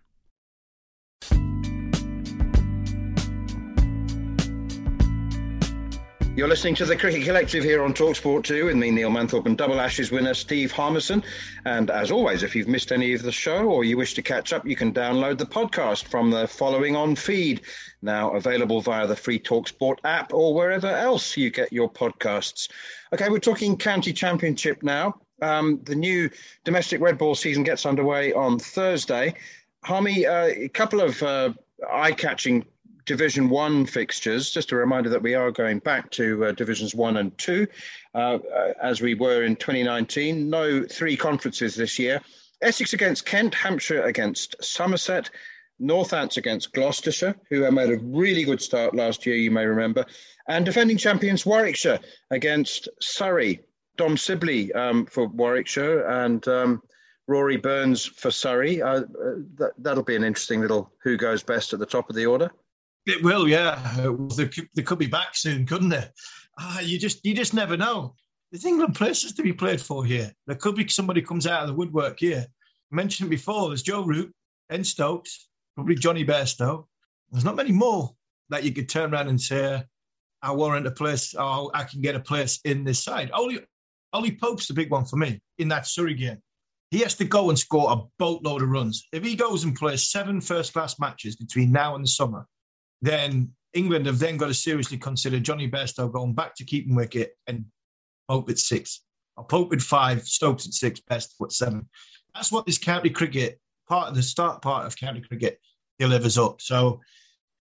[6.36, 9.56] You're listening to the Cricket Collective here on Talksport 2 with me, Neil Manthorpe, and
[9.56, 11.22] Double Ashes winner Steve Harmison.
[11.64, 14.52] And as always, if you've missed any of the show or you wish to catch
[14.52, 17.60] up, you can download the podcast from the following on feed,
[18.02, 22.68] now available via the free Talksport app or wherever else you get your podcasts.
[23.12, 25.20] Okay, we're talking County Championship now.
[25.40, 26.28] Um, the new
[26.64, 29.34] domestic red ball season gets underway on Thursday.
[29.84, 31.52] Harmy, uh, a couple of uh,
[31.92, 32.64] eye-catching
[33.06, 34.50] Division One fixtures.
[34.50, 37.66] Just a reminder that we are going back to uh, Divisions One and Two,
[38.14, 40.48] uh, uh as we were in 2019.
[40.48, 42.20] No three conferences this year.
[42.62, 45.28] Essex against Kent, Hampshire against Somerset,
[45.80, 50.06] Northants against Gloucestershire, who made a really good start last year, you may remember,
[50.48, 53.60] and defending champions Warwickshire against Surrey.
[53.96, 56.82] Dom Sibley um, for Warwickshire and um,
[57.26, 58.82] Rory Burns for Surrey.
[58.82, 59.02] Uh, uh,
[59.56, 62.50] that, that'll be an interesting little who goes best at the top of the order.
[63.06, 63.78] It will, yeah.
[64.36, 66.08] They could, they could be back soon, couldn't they?
[66.58, 68.14] Ah, you just you just never know.
[68.50, 70.32] There's England places to be played for here.
[70.46, 72.46] There could be somebody comes out of the woodwork here.
[72.92, 74.32] I mentioned before, there's Joe Root,
[74.68, 76.86] Ben Stokes, probably Jonny Bairstow.
[77.30, 78.14] There's not many more
[78.50, 79.82] that you could turn around and say,
[80.40, 83.30] I warrant a place, or I can get a place in this side.
[83.32, 83.58] Ollie,
[84.12, 86.38] Ollie Pope's the big one for me in that Surrey game.
[86.90, 89.08] He has to go and score a boatload of runs.
[89.12, 92.46] If he goes and plays seven first class matches between now and the summer,
[93.04, 97.36] then England have then got to seriously consider Jonny Bairstow going back to keeping wicket
[97.46, 97.64] and
[98.28, 99.02] Pope at six.
[99.36, 101.88] Or Pope at five, Stokes at six, best at seven.
[102.34, 105.58] That's what this county cricket part of the start part of county cricket
[105.98, 106.60] delivers up.
[106.60, 107.00] So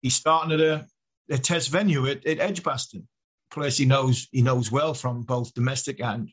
[0.02, 0.86] he's starting at a,
[1.30, 3.06] a test venue at, at Edgbaston,
[3.50, 6.30] place he knows he knows well from both domestic and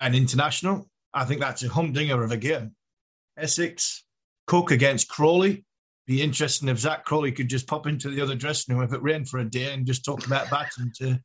[0.00, 0.88] and international.
[1.12, 2.74] I think that's a humdinger of a game.
[3.36, 4.04] Essex,
[4.46, 5.64] Cook against Crawley
[6.10, 9.00] be interesting if Zak Crawley could just pop into the other dressing room if it
[9.00, 11.16] rained for a day and just talk about batting to,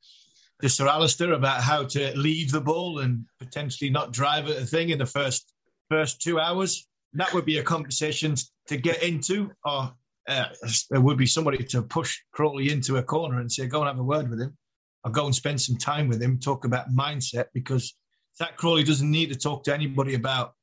[0.62, 4.90] to Sir Alastair about how to leave the ball and potentially not drive a thing
[4.90, 5.52] in the first
[5.90, 6.88] first two hours.
[7.14, 8.36] That would be a conversation
[8.68, 9.92] to get into, or
[10.30, 10.46] uh,
[10.92, 13.98] there would be somebody to push Crawley into a corner and say, "Go and have
[13.98, 14.56] a word with him."
[15.04, 17.96] I'll go and spend some time with him, talk about mindset because
[18.38, 20.54] Zak Crawley doesn't need to talk to anybody about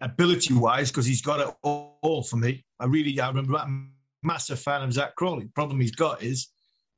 [0.00, 2.64] ability wise because he's got it all, for me.
[2.78, 5.44] I really, I remember I'm a massive fan of Zak Crawley.
[5.44, 6.48] The problem he's got is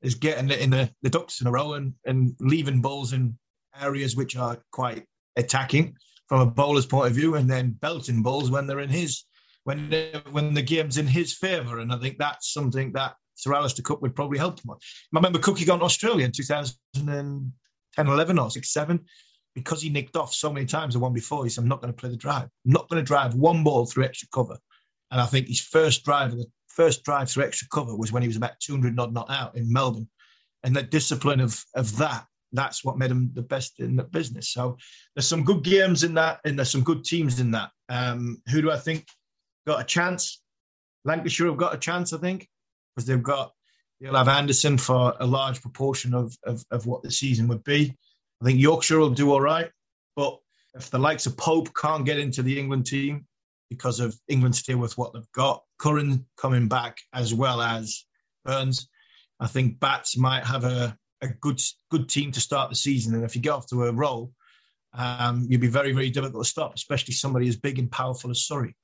[0.02, 3.38] is getting it in the, the ducks in a row and, and leaving balls in
[3.80, 5.04] areas which are quite
[5.36, 9.24] attacking from a bowler's point of view, and then belting balls when they're in his
[9.64, 9.92] when
[10.30, 11.78] when the game's in his favour.
[11.78, 14.76] And I think that's something that Sir Alastair Cook would probably help him on.
[14.76, 17.52] I remember Cookie gone to Australia in 2010,
[17.98, 19.00] 11 or 6, 7
[19.54, 21.92] because he nicked off so many times the one before, he said, I'm not going
[21.92, 22.48] to play the drive.
[22.64, 24.56] I'm not going to drive one ball through extra cover.
[25.10, 28.28] And I think his first drive, the first drive through extra cover was when he
[28.28, 30.08] was about 200 not not out in Melbourne.
[30.64, 34.48] And the discipline of, of that, that's what made him the best in the business.
[34.50, 34.76] So
[35.14, 37.70] there's some good games in that, and there's some good teams in that.
[37.88, 39.06] Um, who do I think
[39.66, 40.40] got a chance?
[41.04, 42.48] Lancashire have got a chance, I think,
[42.94, 43.52] because they've got,
[44.00, 47.96] they'll have Anderson for a large proportion of, of, of what the season would be.
[48.42, 49.70] I think Yorkshire will do all right.
[50.16, 50.37] But
[50.74, 53.24] if the likes of Pope can't get into the England team
[53.70, 58.05] because of England still with what they've got, Curran coming back as well as
[58.44, 58.88] Burns,
[59.38, 63.14] I think Bats might have a, a good good team to start the season.
[63.14, 64.33] And if you get off to a roll,
[64.94, 68.42] um, you'd be very, very difficult to stop, especially somebody as big and powerful as
[68.42, 68.74] Surrey.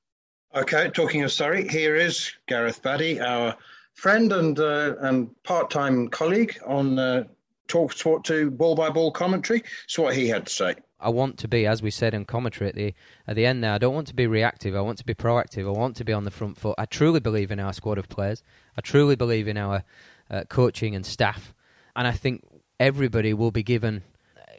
[0.55, 3.55] Okay, talking of Surrey, here is Gareth Batty, our
[3.93, 7.25] friend and uh, and part-time colleague on uh,
[7.69, 9.63] talk, talk to ball by ball commentary.
[9.87, 10.75] So what he had to say.
[10.99, 12.93] I want to be, as we said in commentary at the
[13.25, 13.63] at the end.
[13.63, 14.75] There, I don't want to be reactive.
[14.75, 15.65] I want to be proactive.
[15.65, 16.75] I want to be on the front foot.
[16.77, 18.43] I truly believe in our squad of players.
[18.77, 19.83] I truly believe in our
[20.29, 21.53] uh, coaching and staff,
[21.95, 22.43] and I think
[22.81, 24.03] everybody will be given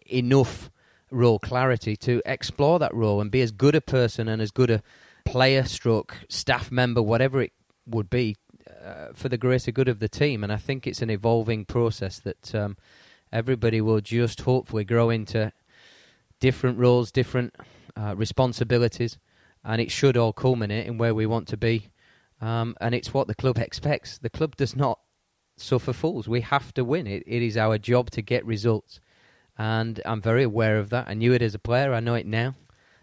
[0.07, 0.71] enough
[1.11, 4.71] role clarity to explore that role and be as good a person and as good
[4.71, 4.83] a
[5.25, 7.53] player, stroke staff member, whatever it
[7.87, 8.37] would be,
[8.85, 10.43] uh, for the greater good of the team.
[10.43, 12.77] And I think it's an evolving process that um,
[13.33, 15.53] Everybody will just hopefully grow into
[16.41, 17.55] different roles, different
[17.97, 19.19] uh, responsibilities,
[19.65, 21.91] and it should all culminate in where we want to be.
[22.41, 24.19] Um, and it's what the club expects.
[24.19, 24.99] The club does not
[25.57, 26.27] suffer fools.
[26.27, 27.07] We have to win.
[27.07, 28.99] It, it is our job to get results.
[29.57, 31.07] And I'm very aware of that.
[31.07, 31.93] I knew it as a player.
[31.93, 32.55] I know it now.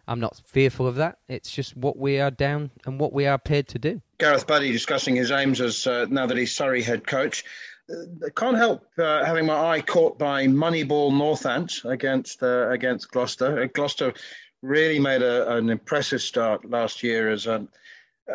[0.08, 1.20] I'm not fearful of that.
[1.28, 4.02] It's just what we are down and what we are paid to do.
[4.20, 7.44] Gareth Batty discussing his aims as uh, now that he's Surrey head coach.
[7.90, 13.62] Uh, can't help uh, having my eye caught by Moneyball Northants against uh, against Gloucester.
[13.62, 14.14] Uh, Gloucester
[14.62, 17.66] really made a, an impressive start last year as a,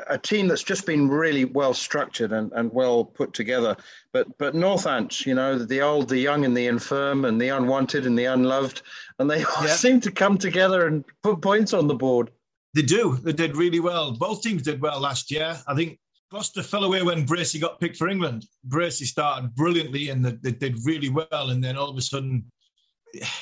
[0.08, 3.76] a team that's just been really well structured and, and well put together.
[4.12, 8.06] But but Northants, you know, the old, the young, and the infirm, and the unwanted
[8.06, 8.82] and the unloved,
[9.22, 9.74] and they all yeah.
[9.74, 12.30] seem to come together and put points on the board.
[12.74, 13.16] They do.
[13.16, 14.12] They did really well.
[14.12, 15.56] Both teams did well last year.
[15.66, 15.98] I think
[16.30, 18.46] Gloucester fell away when Bracey got picked for England.
[18.68, 22.44] Bracey started brilliantly and they, they did really well, and then all of a sudden,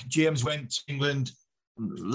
[0.08, 1.32] James went to England.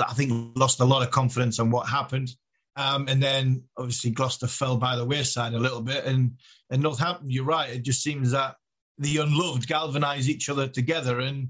[0.05, 2.30] I think lost a lot of confidence on what happened.
[2.76, 6.03] Um, and then obviously Gloucester fell by the wayside a little bit.
[6.05, 6.34] And,
[6.70, 7.70] and Northampton, you're right.
[7.70, 8.55] It just seems that
[8.97, 11.49] the unloved galvanise each other together and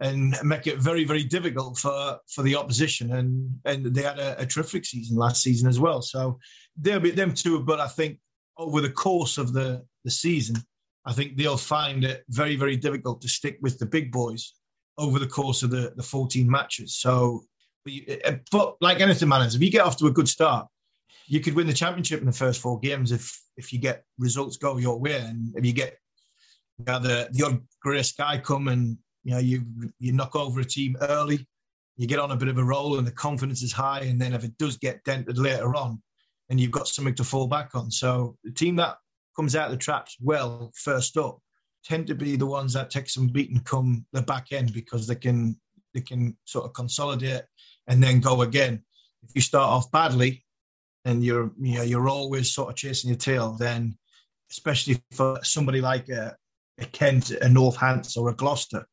[0.00, 3.12] and make it very, very difficult for, for the opposition.
[3.12, 6.02] And and they had a, a terrific season last season as well.
[6.02, 6.38] So
[6.80, 7.60] they'll be them two.
[7.60, 8.18] But I think
[8.56, 10.56] over the course of the, the season,
[11.04, 14.54] I think they'll find it very, very difficult to stick with the big boys
[14.98, 16.96] over the course of the, the 14 matches.
[16.96, 17.42] So
[17.84, 20.66] but, you, eh, but like anything, man, if you get off to a good start,
[21.26, 24.56] you could win the championship in the first four games if if you get results
[24.56, 25.98] go your way, and if you get
[26.78, 28.98] you know, the the odd grey sky come and
[29.28, 29.62] you know you
[29.98, 31.46] you knock over a team early,
[31.98, 34.32] you get on a bit of a roll, and the confidence is high, and then
[34.32, 36.00] if it does get dented later on,
[36.48, 37.90] and you've got something to fall back on.
[37.90, 38.96] So the team that
[39.36, 41.40] comes out of the traps well first up
[41.84, 45.14] tend to be the ones that take some beating come the back end because they
[45.14, 45.60] can
[45.92, 47.42] they can sort of consolidate
[47.86, 48.82] and then go again.
[49.22, 50.42] If you start off badly
[51.04, 53.98] and you're you know you're always sort of chasing your tail, then
[54.50, 56.34] especially for somebody like a,
[56.78, 58.86] a Kent, a Northants, or a Gloucester,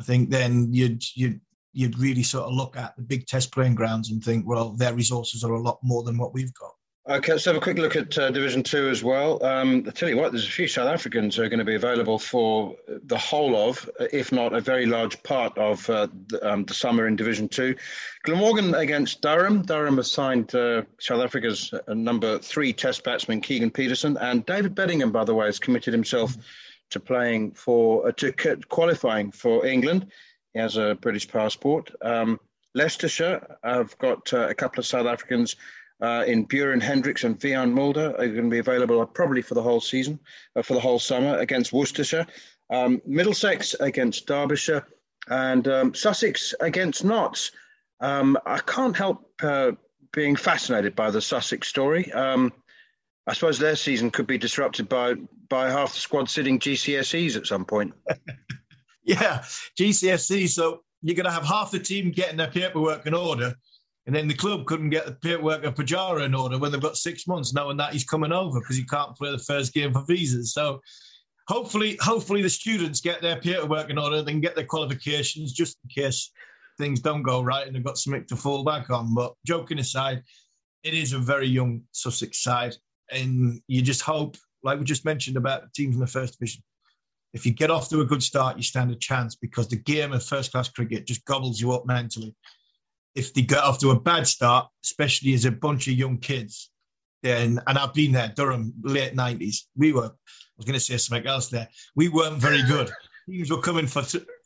[0.00, 1.40] I think then you'd you'd
[1.72, 4.94] you'd really sort of look at the big test playing grounds and think, well, their
[4.94, 6.72] resources are a lot more than what we've got.
[7.08, 9.44] Okay, let's have a quick look at uh, Division Two as well.
[9.44, 11.74] Um, I tell you what, there's a few South Africans who are going to be
[11.74, 16.64] available for the whole of, if not a very large part of uh, the, um,
[16.64, 17.74] the, summer in Division Two.
[18.22, 19.62] Glamorgan against Durham.
[19.62, 24.74] Durham has signed uh, South Africa's uh, number three Test batsman Keegan Petersen, and David
[24.74, 26.36] Bedingham, by the way, has committed himself
[26.90, 28.32] to playing for uh, to
[28.68, 30.06] qualifying for England.
[30.52, 31.90] He has a British passport.
[32.02, 32.40] Um,
[32.74, 35.56] Leicestershire have got uh, a couple of South Africans
[36.00, 39.62] uh, in Beuran Hendricks and Wiaan Mulder are going to be available probably for the
[39.62, 40.18] whole season,
[40.56, 42.26] uh, for the whole summer against Worcestershire.
[42.70, 44.86] Um, Middlesex against Derbyshire
[45.28, 47.50] and um, Sussex against Notts.
[48.00, 49.72] Um, I can't help uh,
[50.12, 52.10] being fascinated by the Sussex story.
[52.12, 52.52] Um,
[53.26, 55.14] I suppose their season could be disrupted by
[55.48, 57.92] by half the squad sitting GCSEs at some point.
[59.04, 59.42] yeah,
[59.78, 60.48] GCSE.
[60.48, 63.54] So you're going to have half the team getting their paperwork in order,
[64.06, 66.96] and then the club couldn't get the paperwork of Pujara in order when they've got
[66.96, 70.04] six months knowing that he's coming over because he can't play the first game for
[70.06, 70.54] visas.
[70.54, 70.80] So
[71.48, 75.78] hopefully, hopefully the students get their paperwork in order, they can get their qualifications just
[75.84, 76.30] in case
[76.78, 79.14] things don't go right and they've got something to fall back on.
[79.14, 80.22] But joking aside,
[80.82, 82.74] it is a very young Sussex side.
[83.12, 86.62] And you just hope, like we just mentioned about teams in the first division,
[87.32, 90.12] if you get off to a good start, you stand a chance because the game
[90.12, 92.34] of first class cricket just gobbles you up mentally
[93.14, 96.70] if they get off to a bad start, especially as a bunch of young kids,
[97.22, 99.68] then and I've been there, Durham, late nineties.
[99.76, 101.68] We were, I was going to say something else there.
[101.96, 102.90] We weren't very good.
[103.28, 104.02] teams were coming for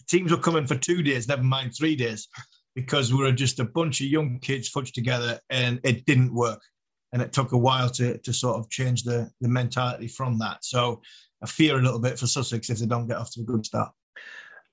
[0.09, 2.29] teams were coming for two days, never mind three days,
[2.75, 6.63] because we were just a bunch of young kids fudged together, and it didn't work.
[7.15, 10.65] And it took a while to to sort of change the the mentality from that.
[10.65, 11.01] So
[11.43, 13.65] I fear a little bit for Sussex if they don't get off to a good
[13.65, 13.93] start.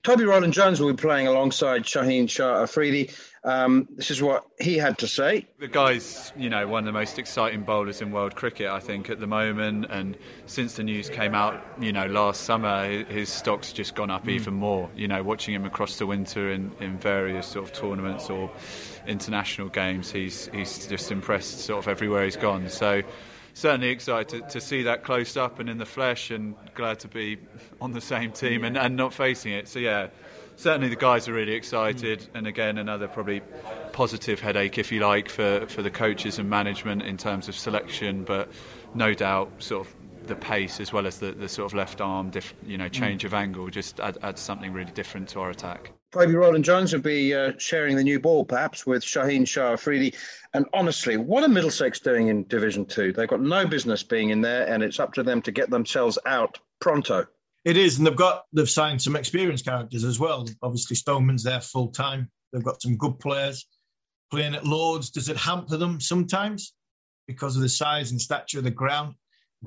[0.02, 3.10] Toby Roland Jones will be playing alongside Shaheen Shah Afridi.
[3.44, 5.46] Um, this is what he had to say.
[5.60, 9.10] The guy's, you know, one of the most exciting bowlers in world cricket, I think,
[9.10, 9.86] at the moment.
[9.90, 14.26] And since the news came out, you know, last summer, his stock's just gone up
[14.26, 14.30] mm.
[14.30, 14.90] even more.
[14.96, 18.50] You know, watching him across the winter in, in various sort of tournaments or
[19.06, 22.68] international games, he's he's just impressed sort of everywhere he's gone.
[22.68, 23.02] So
[23.54, 27.08] certainly excited to, to, see that close up and in the flesh, and glad to
[27.08, 27.38] be
[27.80, 29.68] on the same team and, and not facing it.
[29.68, 30.08] So yeah,
[30.56, 32.28] certainly the guys are really excited, mm.
[32.34, 33.42] and again another probably
[33.92, 38.24] positive headache, if you like, for for the coaches and management in terms of selection,
[38.24, 38.50] but
[38.94, 39.94] no doubt sort of
[40.26, 43.22] the pace as well as the, the sort of left arm, diff, you know, change
[43.22, 43.26] mm.
[43.26, 45.92] of angle just add, adds something really different to our attack.
[46.12, 50.14] Toby Roland Jones will be uh, sharing the new ball, perhaps, with Shaheen Shah Afridi.
[50.52, 53.12] And honestly, what are Middlesex doing in Division Two?
[53.12, 56.18] They've got no business being in there, and it's up to them to get themselves
[56.26, 57.26] out pronto.
[57.64, 60.46] It is, and they've got they've signed some experienced characters as well.
[60.62, 62.30] Obviously, Stoneman's there full time.
[62.52, 63.66] They've got some good players
[64.30, 65.08] playing at Lords.
[65.08, 66.74] Does it hamper them sometimes
[67.26, 69.14] because of the size and stature of the ground?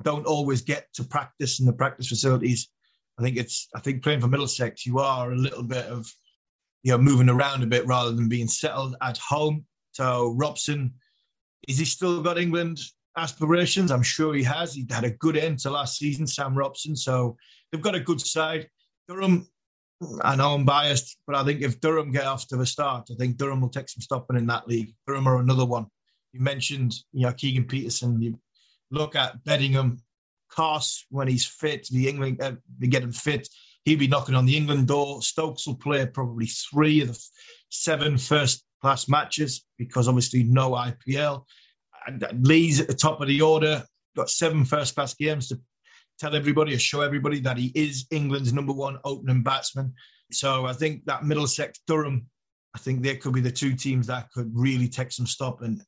[0.02, 2.68] Don't always get to practice in the practice facilities.
[3.18, 6.08] I think it's I think playing for Middlesex, you are a little bit of
[6.86, 9.64] you know, moving around a bit rather than being settled at home.
[9.90, 10.94] So Robson,
[11.66, 12.78] is he still got England
[13.16, 13.90] aspirations?
[13.90, 14.72] I'm sure he has.
[14.72, 16.94] He had a good end to last season, Sam Robson.
[16.94, 17.36] So
[17.72, 18.68] they've got a good side.
[19.08, 19.48] Durham,
[20.22, 23.16] I know I'm biased, but I think if Durham get off to the start, I
[23.16, 24.94] think Durham will take some stopping in that league.
[25.08, 25.86] Durham are another one.
[26.34, 28.22] You mentioned, you know, Keegan Petersen.
[28.22, 28.38] You
[28.92, 29.98] look at Bedingham,
[30.50, 33.48] Carse when he's fit, the England, uh, they get him fit
[33.86, 35.22] he'll be knocking on the England door.
[35.22, 37.18] Stokes will play probably three of the
[37.70, 41.44] seven first class matches because obviously no IPL.
[42.06, 43.84] And uh, Lee's at the top of the order,
[44.16, 45.60] got seven first class games to
[46.18, 49.94] tell everybody or show everybody that he is England's number one opening batsman.
[50.32, 52.26] So I think that Middlesex Durham,
[52.74, 55.80] I think they could be the two teams that could really take some stop and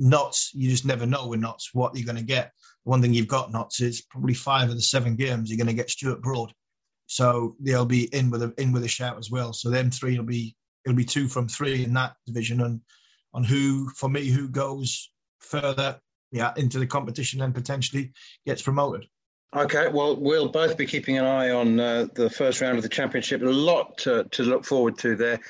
[0.00, 2.52] Notts, you just never know with Notts what you're going to get.
[2.84, 5.72] One thing you've got Notts is probably five of the seven games you're going to
[5.72, 6.52] get Stuart Broad.
[7.08, 9.52] So they'll be in with a in with a shout as well.
[9.54, 10.54] So them three will be
[10.84, 12.80] it'll be two from three in that division, and
[13.32, 15.98] on who for me who goes further,
[16.30, 18.12] yeah, into the competition and potentially
[18.46, 19.06] gets promoted.
[19.56, 22.88] Okay, well, we'll both be keeping an eye on uh, the first round of the
[22.88, 23.40] championship.
[23.40, 25.40] A lot to, to look forward to there.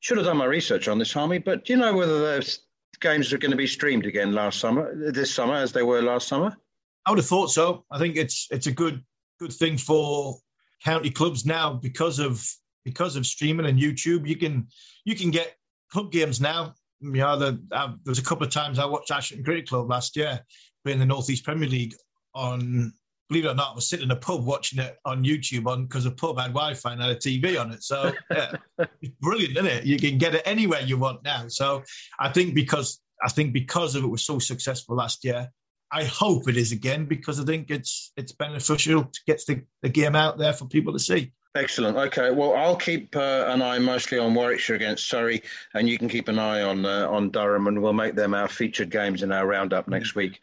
[0.00, 2.60] Should have done my research on this, Harmy, but do you know whether those
[3.00, 6.28] games are going to be streamed again last summer, this summer, as they were last
[6.28, 6.56] summer?
[7.04, 7.84] I would have thought so.
[7.90, 9.04] I think it's it's a good
[9.38, 10.38] good thing for
[10.84, 12.46] county clubs now because of
[12.84, 14.26] because of streaming and YouTube.
[14.26, 14.68] You can
[15.04, 15.54] you can get
[15.90, 16.74] club games now.
[17.00, 19.90] You know, the, uh, there was a couple of times I watched Ashington Cricket Club
[19.90, 20.40] last year
[20.84, 21.94] playing the Northeast Premier League
[22.34, 22.92] on.
[23.28, 25.84] Believe it or not, I was sitting in a pub watching it on YouTube on
[25.84, 27.82] because the pub had Wi-Fi and had a TV on it.
[27.82, 28.52] So yeah,
[29.00, 29.84] it's brilliant, isn't it?
[29.84, 31.48] You can get it anywhere you want now.
[31.48, 31.82] So
[32.20, 35.50] I think because I think because of it was so successful last year,
[35.92, 39.90] I hope it is again because I think it's it's beneficial to get the, the
[39.90, 41.32] game out there for people to see.
[41.54, 41.98] Excellent.
[41.98, 42.30] Okay.
[42.30, 45.42] Well, I'll keep uh, an eye mostly on Warwickshire against Surrey,
[45.74, 48.48] and you can keep an eye on uh, on Durham, and we'll make them our
[48.48, 50.40] featured games in our roundup next week.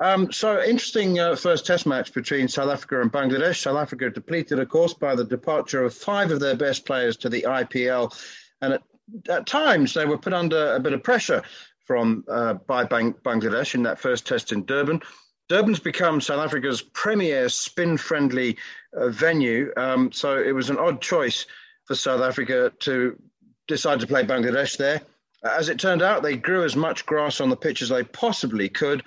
[0.00, 3.62] Um, so, interesting uh, first Test match between South Africa and Bangladesh.
[3.62, 7.30] South Africa depleted, of course, by the departure of five of their best players to
[7.30, 8.14] the IPL,
[8.60, 8.82] and at,
[9.30, 11.42] at times they were put under a bit of pressure
[11.90, 15.00] from uh, by Bang- Bangladesh in that first test in Durban.
[15.48, 18.56] Durban's become South Africa's premier spin-friendly
[18.96, 21.46] uh, venue, um, so it was an odd choice
[21.86, 23.20] for South Africa to
[23.66, 25.00] decide to play Bangladesh there.
[25.42, 28.68] As it turned out, they grew as much grass on the pitch as they possibly
[28.68, 29.02] could.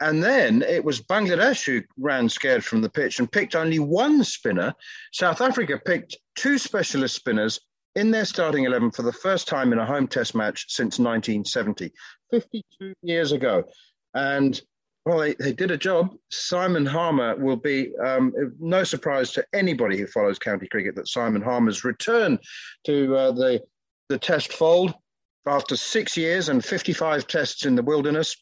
[0.00, 4.24] And then it was Bangladesh who ran scared from the pitch and picked only one
[4.24, 4.74] spinner.
[5.10, 7.60] South Africa picked two specialist spinners
[7.94, 11.92] in their starting 11 for the first time in a home test match since 1970,
[12.30, 13.64] 52 years ago.
[14.14, 14.60] And
[15.04, 16.14] well, they, they did a job.
[16.30, 21.42] Simon Harmer will be um, no surprise to anybody who follows county cricket that Simon
[21.42, 22.38] Harmer's return
[22.84, 23.62] to uh, the,
[24.08, 24.94] the test fold
[25.46, 28.36] after six years and 55 tests in the wilderness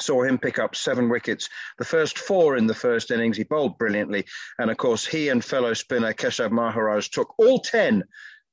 [0.00, 1.48] saw him pick up seven wickets.
[1.78, 4.24] The first four in the first innings, he bowled brilliantly.
[4.58, 8.02] And of course, he and fellow spinner Keshav Maharaj took all 10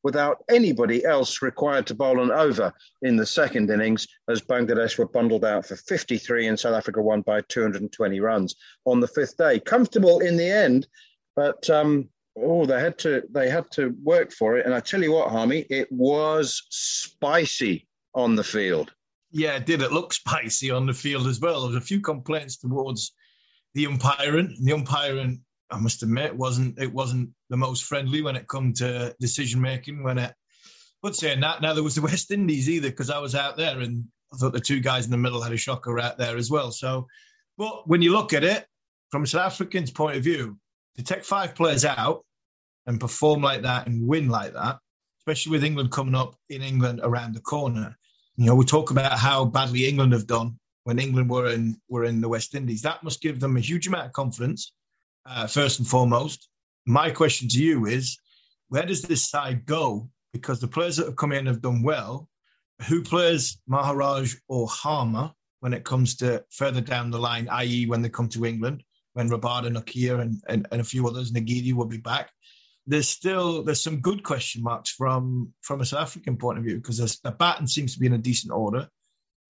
[0.03, 5.07] without anybody else required to bowl an over in the second innings as Bangladesh were
[5.07, 9.59] bundled out for 53 and South Africa won by 220 runs on the fifth day.
[9.59, 10.87] Comfortable in the end,
[11.35, 14.65] but um, oh, they had to they had to work for it.
[14.65, 18.93] And I tell you what, Harmy, it was spicy on the field.
[19.31, 19.81] Yeah, it did.
[19.81, 21.61] It look spicy on the field as well.
[21.61, 23.13] There was a few complaints towards
[23.75, 24.57] the umpiring.
[24.63, 25.41] The umpiring
[25.71, 30.03] I must admit, wasn't it wasn't the most friendly when it come to decision making.
[30.03, 30.33] When it,
[31.01, 33.79] but saying that, now there was the West Indies either because I was out there
[33.79, 36.49] and I thought the two guys in the middle had a shocker out there as
[36.49, 36.71] well.
[36.71, 37.07] So,
[37.57, 38.65] but when you look at it
[39.09, 40.57] from a South African's point of view,
[40.97, 42.25] to take five players out
[42.85, 44.79] and perform like that and win like that,
[45.21, 47.95] especially with England coming up in England around the corner.
[48.35, 52.05] You know, we talk about how badly England have done when England were in were
[52.05, 52.81] in the West Indies.
[52.81, 54.73] That must give them a huge amount of confidence
[55.29, 56.49] uh, first and foremost.
[56.85, 58.17] My question to you is
[58.69, 60.09] where does this side go?
[60.33, 62.27] Because the players that have come in have done well.
[62.87, 68.01] Who plays Maharaj or Harmer when it comes to further down the line, i.e., when
[68.01, 68.83] they come to England?
[69.13, 72.31] when Rabada, Nortje, and, and, and a few others, Ngidi will be back.
[72.87, 76.77] There's still there's some good question marks from from a South African point of view
[76.77, 78.87] because the baton seems to be in a decent order.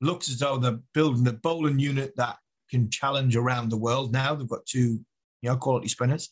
[0.01, 2.37] Looks as though they're building a bowling unit that
[2.69, 4.35] can challenge around the world now.
[4.35, 4.99] They've got two
[5.41, 6.29] you know quality spinners.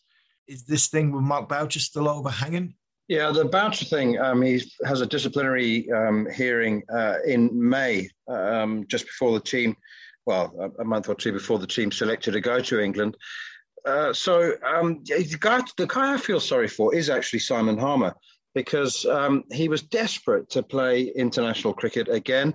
[0.48, 2.76] Is this thing with Mark Boucher still overhanging?
[3.08, 8.86] Yeah, the Boucher thing, um, he has a disciplinary um, hearing uh, in May, um,
[8.88, 9.76] just before the team,
[10.26, 13.16] well, a, month or two before the team selected to go to England.
[13.86, 18.14] Uh, so um, the guy, the guy I feel sorry for is actually Simon Harmer
[18.54, 22.54] because um, he was desperate to play international cricket again.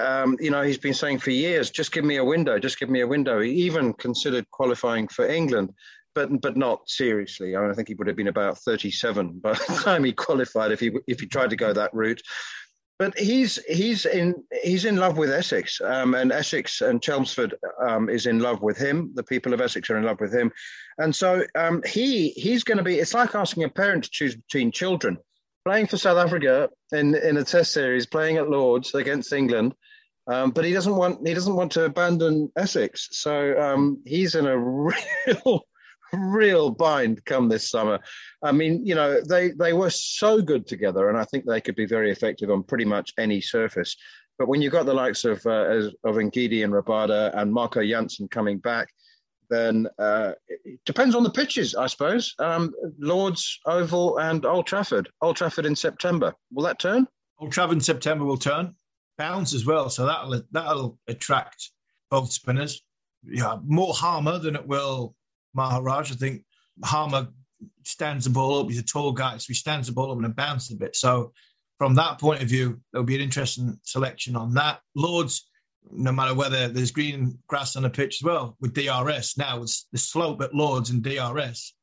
[0.00, 2.90] Um, you know, he's been saying for years, just give me a window, just give
[2.90, 3.40] me a window.
[3.40, 5.72] He even considered qualifying for England
[6.14, 7.56] but but not seriously.
[7.56, 10.72] I, mean, I think he would have been about 37 by the time he qualified
[10.72, 12.22] if he if he tried to go that route.
[12.98, 18.10] But he's he's in he's in love with Essex, um, and Essex and Chelmsford um,
[18.10, 19.12] is in love with him.
[19.14, 20.52] The people of Essex are in love with him,
[20.98, 22.98] and so um, he he's going to be.
[22.98, 25.16] It's like asking a parent to choose between children.
[25.64, 29.74] Playing for South Africa in in a Test series, playing at Lords against England,
[30.30, 33.08] um, but he doesn't want he doesn't want to abandon Essex.
[33.12, 35.66] So um, he's in a real
[36.12, 37.98] real bind come this summer.
[38.42, 41.74] I mean, you know, they they were so good together, and I think they could
[41.74, 43.96] be very effective on pretty much any surface.
[44.38, 48.28] But when you've got the likes of uh, of Ngidi and Rabada and Marco Jansen
[48.28, 48.88] coming back,
[49.50, 52.34] then uh, it depends on the pitches, I suppose.
[52.38, 55.08] Um, Lords, Oval, and Old Trafford.
[55.20, 56.34] Old Trafford in September.
[56.52, 57.08] Will that turn?
[57.40, 58.76] Old Trafford in September will turn.
[59.20, 61.72] Bounce as well, so that'll that'll attract
[62.10, 62.80] both spinners.
[63.22, 65.14] Yeah, more Harmer than it will
[65.52, 66.10] Maharaj.
[66.10, 66.42] I think
[66.82, 67.28] Harmer
[67.84, 68.68] stands the ball up.
[68.68, 70.96] He's a tall guy, so he stands the ball up and it bounces a bit.
[70.96, 71.34] So
[71.76, 74.80] from that point of view, there'll be an interesting selection on that.
[74.94, 75.50] Lords,
[75.92, 79.86] no matter whether there's green grass on the pitch as well, with DRS now, it's
[79.92, 81.74] the slope at Lords and DRS.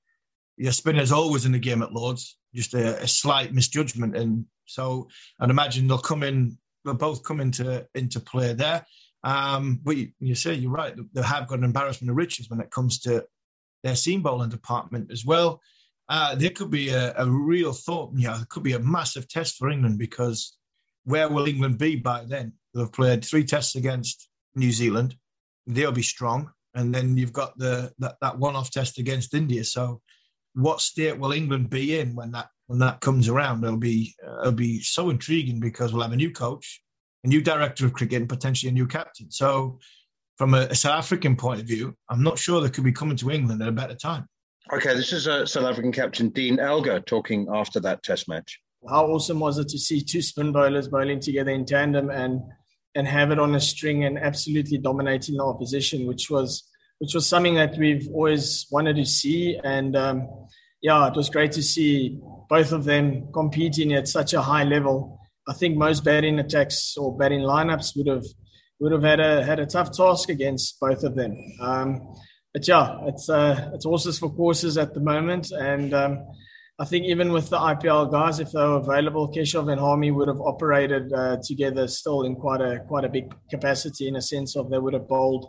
[0.57, 4.17] Your spinner's always in the game at Lords, just a, a slight misjudgment.
[4.17, 5.07] And so
[5.39, 6.57] I'd imagine they'll come in,
[6.88, 8.85] they'll both come into into play there.
[9.23, 12.61] Um, but you, you, say you're right, they have got an embarrassment of riches when
[12.61, 13.25] it comes to
[13.83, 15.61] their seam bowling department as well.
[16.09, 19.27] Uh, there could be a, a real thought, you know, it could be a massive
[19.27, 20.55] test for England because
[21.03, 22.53] where will England be by then?
[22.73, 25.15] They've played three tests against New Zealand.
[25.65, 26.51] They'll be strong.
[26.75, 29.63] And then you've got the that, that one-off test against India.
[29.63, 30.01] So
[30.53, 33.63] what state will England be in when that when that comes around?
[33.63, 36.82] It'll be uh, it'll be so intriguing because we'll have a new coach,
[37.24, 39.32] a new director of cricket, and potentially a new captain.
[39.32, 39.80] So
[40.38, 43.18] from a, a, South African point of view, I'm not sure they could be coming
[43.18, 44.28] to England at a better time.
[44.72, 48.59] Okay, this is uh, South African captain Dean Elgar talking after that Test match.
[48.88, 52.41] How awesome was it to see two spin bowlers bowling together in tandem and
[52.95, 56.63] and have it on a string and absolutely dominating the opposition, which was
[56.99, 59.57] which was something that we've always wanted to see.
[59.63, 60.28] And um,
[60.82, 62.19] yeah, it was great to see
[62.49, 65.19] both of them competing at such a high level.
[65.47, 68.25] I think most batting attacks or batting lineups would have
[68.80, 71.36] would have had a had a tough task against both of them.
[71.59, 72.13] Um,
[72.53, 76.25] but yeah, it's uh, it's horses for courses at the moment, and um,
[76.80, 80.28] I think even with the IPL guys, if they were available, Keshav and Harmy would
[80.28, 84.55] have operated uh, together still in quite a quite a big capacity in a sense
[84.55, 85.47] of they would have bowled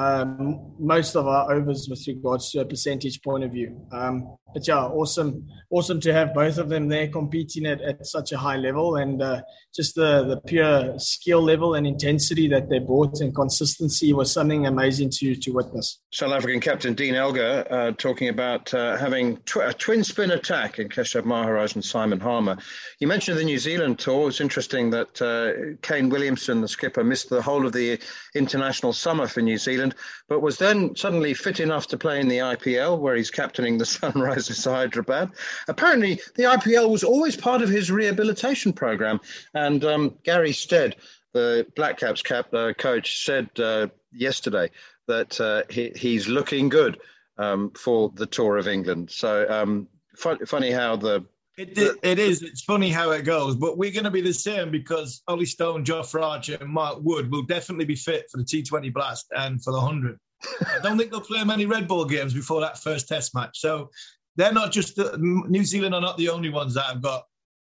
[0.00, 3.86] um, most of our overs with regards to a percentage point of view.
[3.92, 8.32] Um, but yeah, awesome, awesome to have both of them there competing at, at such
[8.32, 9.42] a high level and uh,
[9.74, 14.66] just the, the pure skill level and intensity that they brought and consistency was something
[14.66, 16.00] amazing to, to witness.
[16.12, 20.78] South African captain Dean Elgar uh, talking about uh, having tw- a twin spin attack
[20.80, 22.56] in Keshav Maharaj and Simon Harmer.
[22.98, 24.28] You mentioned the New Zealand tour.
[24.28, 28.00] It's interesting that uh, Kane Williamson, the skipper, missed the whole of the
[28.34, 29.94] international summer for New Zealand Zealand,
[30.28, 33.84] but was then suddenly fit enough to play in the IPL, where he's captaining the
[33.96, 35.30] Sunrisers Hyderabad.
[35.68, 39.20] Apparently, the IPL was always part of his rehabilitation program.
[39.54, 40.96] And um, Gary Stead,
[41.32, 44.70] the Black Caps cap uh, coach, said uh, yesterday
[45.06, 46.98] that uh, he, he's looking good
[47.38, 49.10] um, for the tour of England.
[49.10, 51.24] So um, funny how the
[51.60, 52.42] it, it, it is.
[52.42, 55.84] It's funny how it goes, but we're going to be the same because Ollie Stone,
[55.84, 59.72] Jofra Archer, and Mark Wood will definitely be fit for the T20 Blast and for
[59.72, 60.18] the 100.
[60.60, 63.60] I don't think they'll play many red ball games before that first Test match.
[63.60, 63.90] So
[64.36, 67.24] they're not just the, New Zealand are not the only ones that have got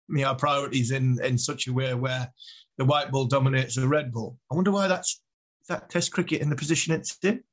[0.10, 2.32] you know priorities in in such a way where
[2.78, 4.38] the white ball dominates the red ball.
[4.52, 5.22] I wonder why that's
[5.70, 7.44] that Test cricket in the position it's in.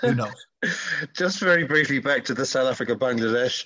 [0.00, 0.34] Who knows?
[1.14, 3.64] Just very briefly back to the South Africa Bangladesh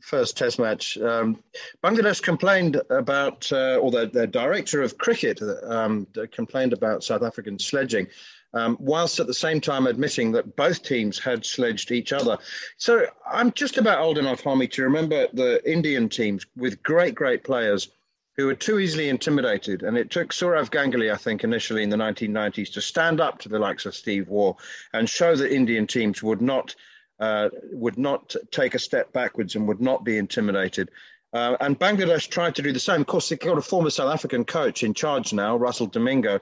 [0.00, 0.96] first Test match.
[0.98, 1.42] Um,
[1.84, 7.58] Bangladesh complained about, uh, or their, their, director of cricket um, complained about South African
[7.58, 8.06] sledging.
[8.54, 12.38] um, whilst at the same time admitting that both teams had sledged each other.
[12.78, 17.44] So I'm just about old enough, Harmy, to remember the Indian teams with great, great
[17.44, 17.90] players
[18.36, 19.82] who were too easily intimidated.
[19.82, 23.48] And it took Sourav Ganguly, I think, initially in the 1990s to stand up to
[23.48, 24.56] the likes of Steve Waugh
[24.92, 26.74] and show that Indian teams would not
[27.18, 30.90] uh, would not take a step backwards and would not be intimidated.
[31.32, 33.00] Uh, and Bangladesh tried to do the same.
[33.00, 36.40] Of course, they've got a former South African coach in charge now, Russell Domingo.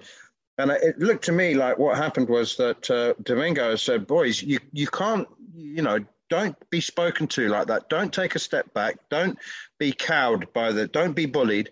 [0.58, 4.58] And it looked to me like what happened was that uh, Domingo said, boys, you,
[4.72, 5.26] you can't,
[5.56, 5.98] you know,
[6.30, 7.88] don't be spoken to like that.
[7.88, 8.96] Don't take a step back.
[9.10, 9.38] Don't
[9.78, 11.70] be cowed by the, don't be bullied.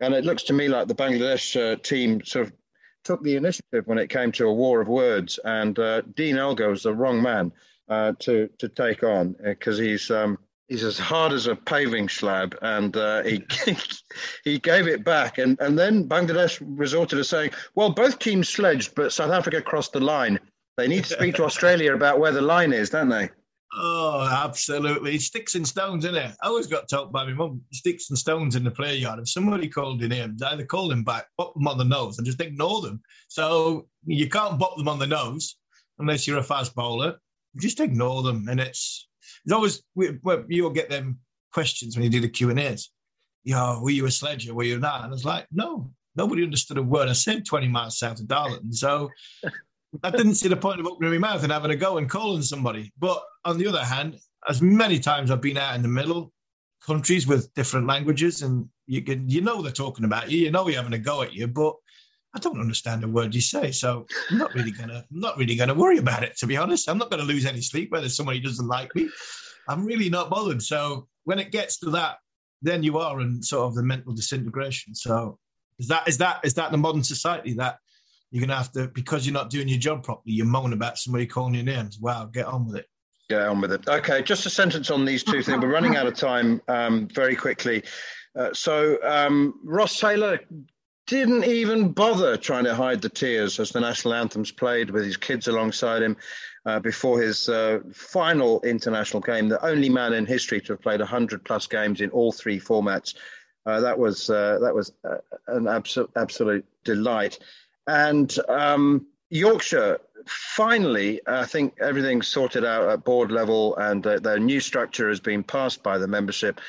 [0.00, 2.52] And it looks to me like the Bangladesh uh, team sort of
[3.04, 5.38] took the initiative when it came to a war of words.
[5.44, 7.52] And uh, Dean Elgar was the wrong man
[7.88, 10.38] uh, to to take on because uh, he's um,
[10.68, 13.44] he's as hard as a paving slab, and uh, he
[14.44, 18.94] he gave it back, and and then Bangladesh resorted to saying, well, both teams sledged,
[18.94, 20.40] but South Africa crossed the line.
[20.76, 23.30] They need to speak to Australia about where the line is, don't they?
[23.76, 25.18] Oh, absolutely.
[25.18, 26.32] Sticks and stones, isn't it?
[26.42, 29.18] I always got told by my mum, sticks and stones in the prayer yard.
[29.18, 32.26] If somebody called your name, either call them back, bop them on the nose, and
[32.26, 33.02] just ignore them.
[33.28, 35.56] So you can't bop them on the nose
[35.98, 37.18] unless you're a fast bowler
[37.60, 38.48] just ignore them.
[38.48, 39.08] And it's
[39.44, 41.18] it's always you'll get them
[41.52, 42.90] questions when you do the Q and A's.
[43.44, 44.54] Yeah, were you a sledger?
[44.54, 45.02] Were you not?
[45.02, 48.26] And I was like, no, nobody understood a word I said 20 miles south of
[48.26, 48.72] Darlington.
[48.72, 49.10] So
[50.02, 52.42] I didn't see the point of opening my mouth and having a go and calling
[52.42, 52.92] somebody.
[52.98, 54.18] But on the other hand,
[54.48, 56.32] as many times I've been out in the middle,
[56.84, 60.68] countries with different languages, and you can you know they're talking about you, you know
[60.68, 61.74] you're having a go at you, but
[62.34, 65.56] I don't understand a word you say, so I'm not really gonna I'm not really
[65.56, 66.36] gonna worry about it.
[66.38, 69.08] To be honest, I'm not gonna lose any sleep whether somebody doesn't like me.
[69.68, 70.62] I'm really not bothered.
[70.62, 72.16] So when it gets to that,
[72.60, 74.94] then you are in sort of the mental disintegration.
[74.94, 75.38] So
[75.78, 77.78] is that is that is that the modern society that
[78.34, 81.24] you're gonna have to because you're not doing your job properly, you moan about somebody
[81.24, 82.00] calling your names.
[82.00, 82.86] Wow, get on with it.
[83.30, 83.88] Get on with it.
[83.88, 85.62] Okay, just a sentence on these two things.
[85.62, 87.84] We're running out of time um, very quickly.
[88.36, 90.40] Uh, so um, Ross Taylor
[91.06, 95.16] didn't even bother trying to hide the tears as the national anthems played with his
[95.16, 96.16] kids alongside him
[96.66, 100.98] uh, before his uh, final international game, the only man in history to have played
[100.98, 103.14] 100 plus games in all three formats.
[103.64, 105.16] Uh, that was uh, that was uh,
[105.48, 107.38] an absolute absolute delight,
[107.86, 114.38] and um, Yorkshire finally, I think everything's sorted out at board level, and uh, their
[114.38, 116.60] new structure has been passed by the membership,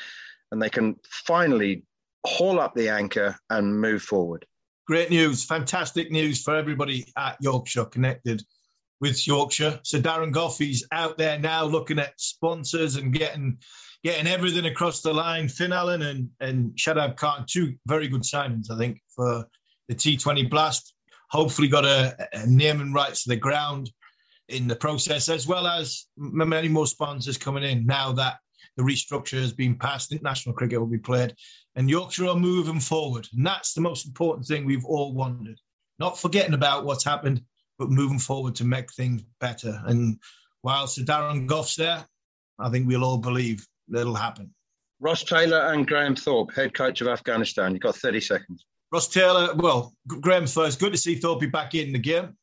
[0.50, 1.84] and they can finally
[2.26, 4.44] haul up the anchor and move forward.
[4.86, 8.42] Great news, fantastic news for everybody at Yorkshire connected
[9.00, 9.80] with Yorkshire.
[9.82, 13.58] So Darren Gough's out there now looking at sponsors and getting
[14.04, 15.48] getting everything across the line.
[15.48, 19.48] Finn Allen and, and Shadab Khan, two very good signings, I think, for
[19.88, 20.94] the T20 Blast.
[21.30, 23.90] Hopefully got a, a naming rights to the ground
[24.48, 28.36] in the process, as well as many more sponsors coming in now that
[28.76, 30.12] the restructure has been passed.
[30.12, 31.34] International cricket will be played
[31.76, 33.28] and Yorkshire are moving forward.
[33.36, 35.60] And that's the most important thing we've all wanted.
[35.98, 37.42] Not forgetting about what's happened,
[37.78, 39.80] but moving forward to make things better.
[39.84, 40.18] And
[40.62, 42.04] while Sir Darren Gough's there,
[42.58, 44.52] I think we'll all believe that it'll happen.
[45.00, 47.72] Ross Taylor and Graham Thorpe, head coach of Afghanistan.
[47.72, 48.64] You've got 30 seconds.
[48.92, 50.78] Ross Taylor, well, Graham first.
[50.78, 52.36] Good to see Thorpe back in the game.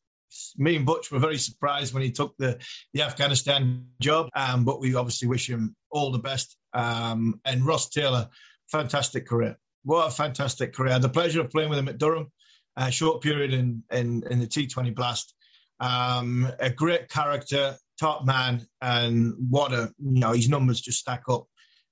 [0.57, 2.59] Me and Butch were very surprised when he took the,
[2.93, 6.57] the Afghanistan job, um, but we obviously wish him all the best.
[6.73, 8.27] Um, and Ross Taylor,
[8.71, 9.57] fantastic career.
[9.83, 10.97] What a fantastic career.
[10.99, 12.31] The pleasure of playing with him at Durham,
[12.75, 15.33] a short period in, in, in the T20 Blast.
[15.79, 21.23] Um, a great character, top man, and what a, you know, his numbers just stack
[21.29, 21.45] up.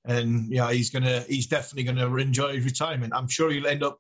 [0.06, 3.14] And, you know, he's going to, he's definitely going to enjoy his retirement.
[3.16, 4.00] I'm sure he'll end up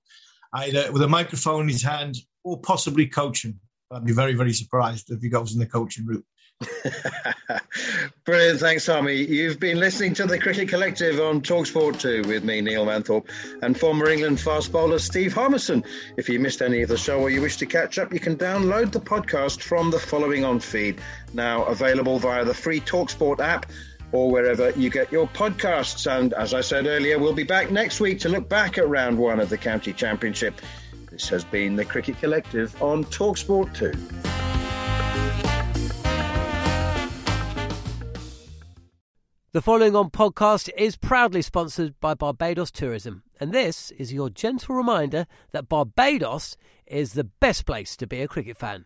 [0.53, 3.59] either with a microphone in his hand or possibly coaching.
[3.91, 6.25] I'd be very, very surprised if he goes in the coaching route.
[8.25, 8.59] Brilliant.
[8.59, 9.15] Thanks, Tommy.
[9.15, 13.27] You've been listening to the Cricket Collective on Talksport 2 with me, Neil Manthorpe,
[13.63, 15.83] and former England fast bowler Steve Harmison.
[16.17, 18.35] If you missed any of the show or you wish to catch up, you can
[18.35, 21.01] download the podcast from the following on feed,
[21.33, 23.65] now available via the free Talksport app
[24.11, 26.09] or wherever you get your podcasts.
[26.09, 29.17] And as I said earlier, we'll be back next week to look back at round
[29.17, 30.61] one of the County Championship.
[31.09, 33.91] This has been the Cricket Collective on Talksport 2.
[39.53, 44.75] The following on podcast is proudly sponsored by Barbados Tourism, and this is your gentle
[44.75, 46.55] reminder that Barbados
[46.87, 48.85] is the best place to be a cricket fan.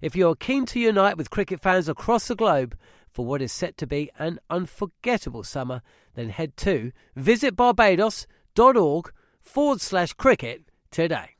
[0.00, 2.76] If you're keen to unite with cricket fans across the globe
[3.12, 5.82] for what is set to be an unforgettable summer,
[6.14, 11.36] then head to visitbarbados.org forward slash cricket today.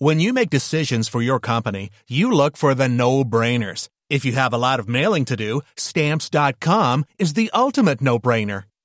[0.00, 3.88] When you make decisions for your company, you look for the no brainers.
[4.08, 8.64] If you have a lot of mailing to do, stamps.com is the ultimate no brainer.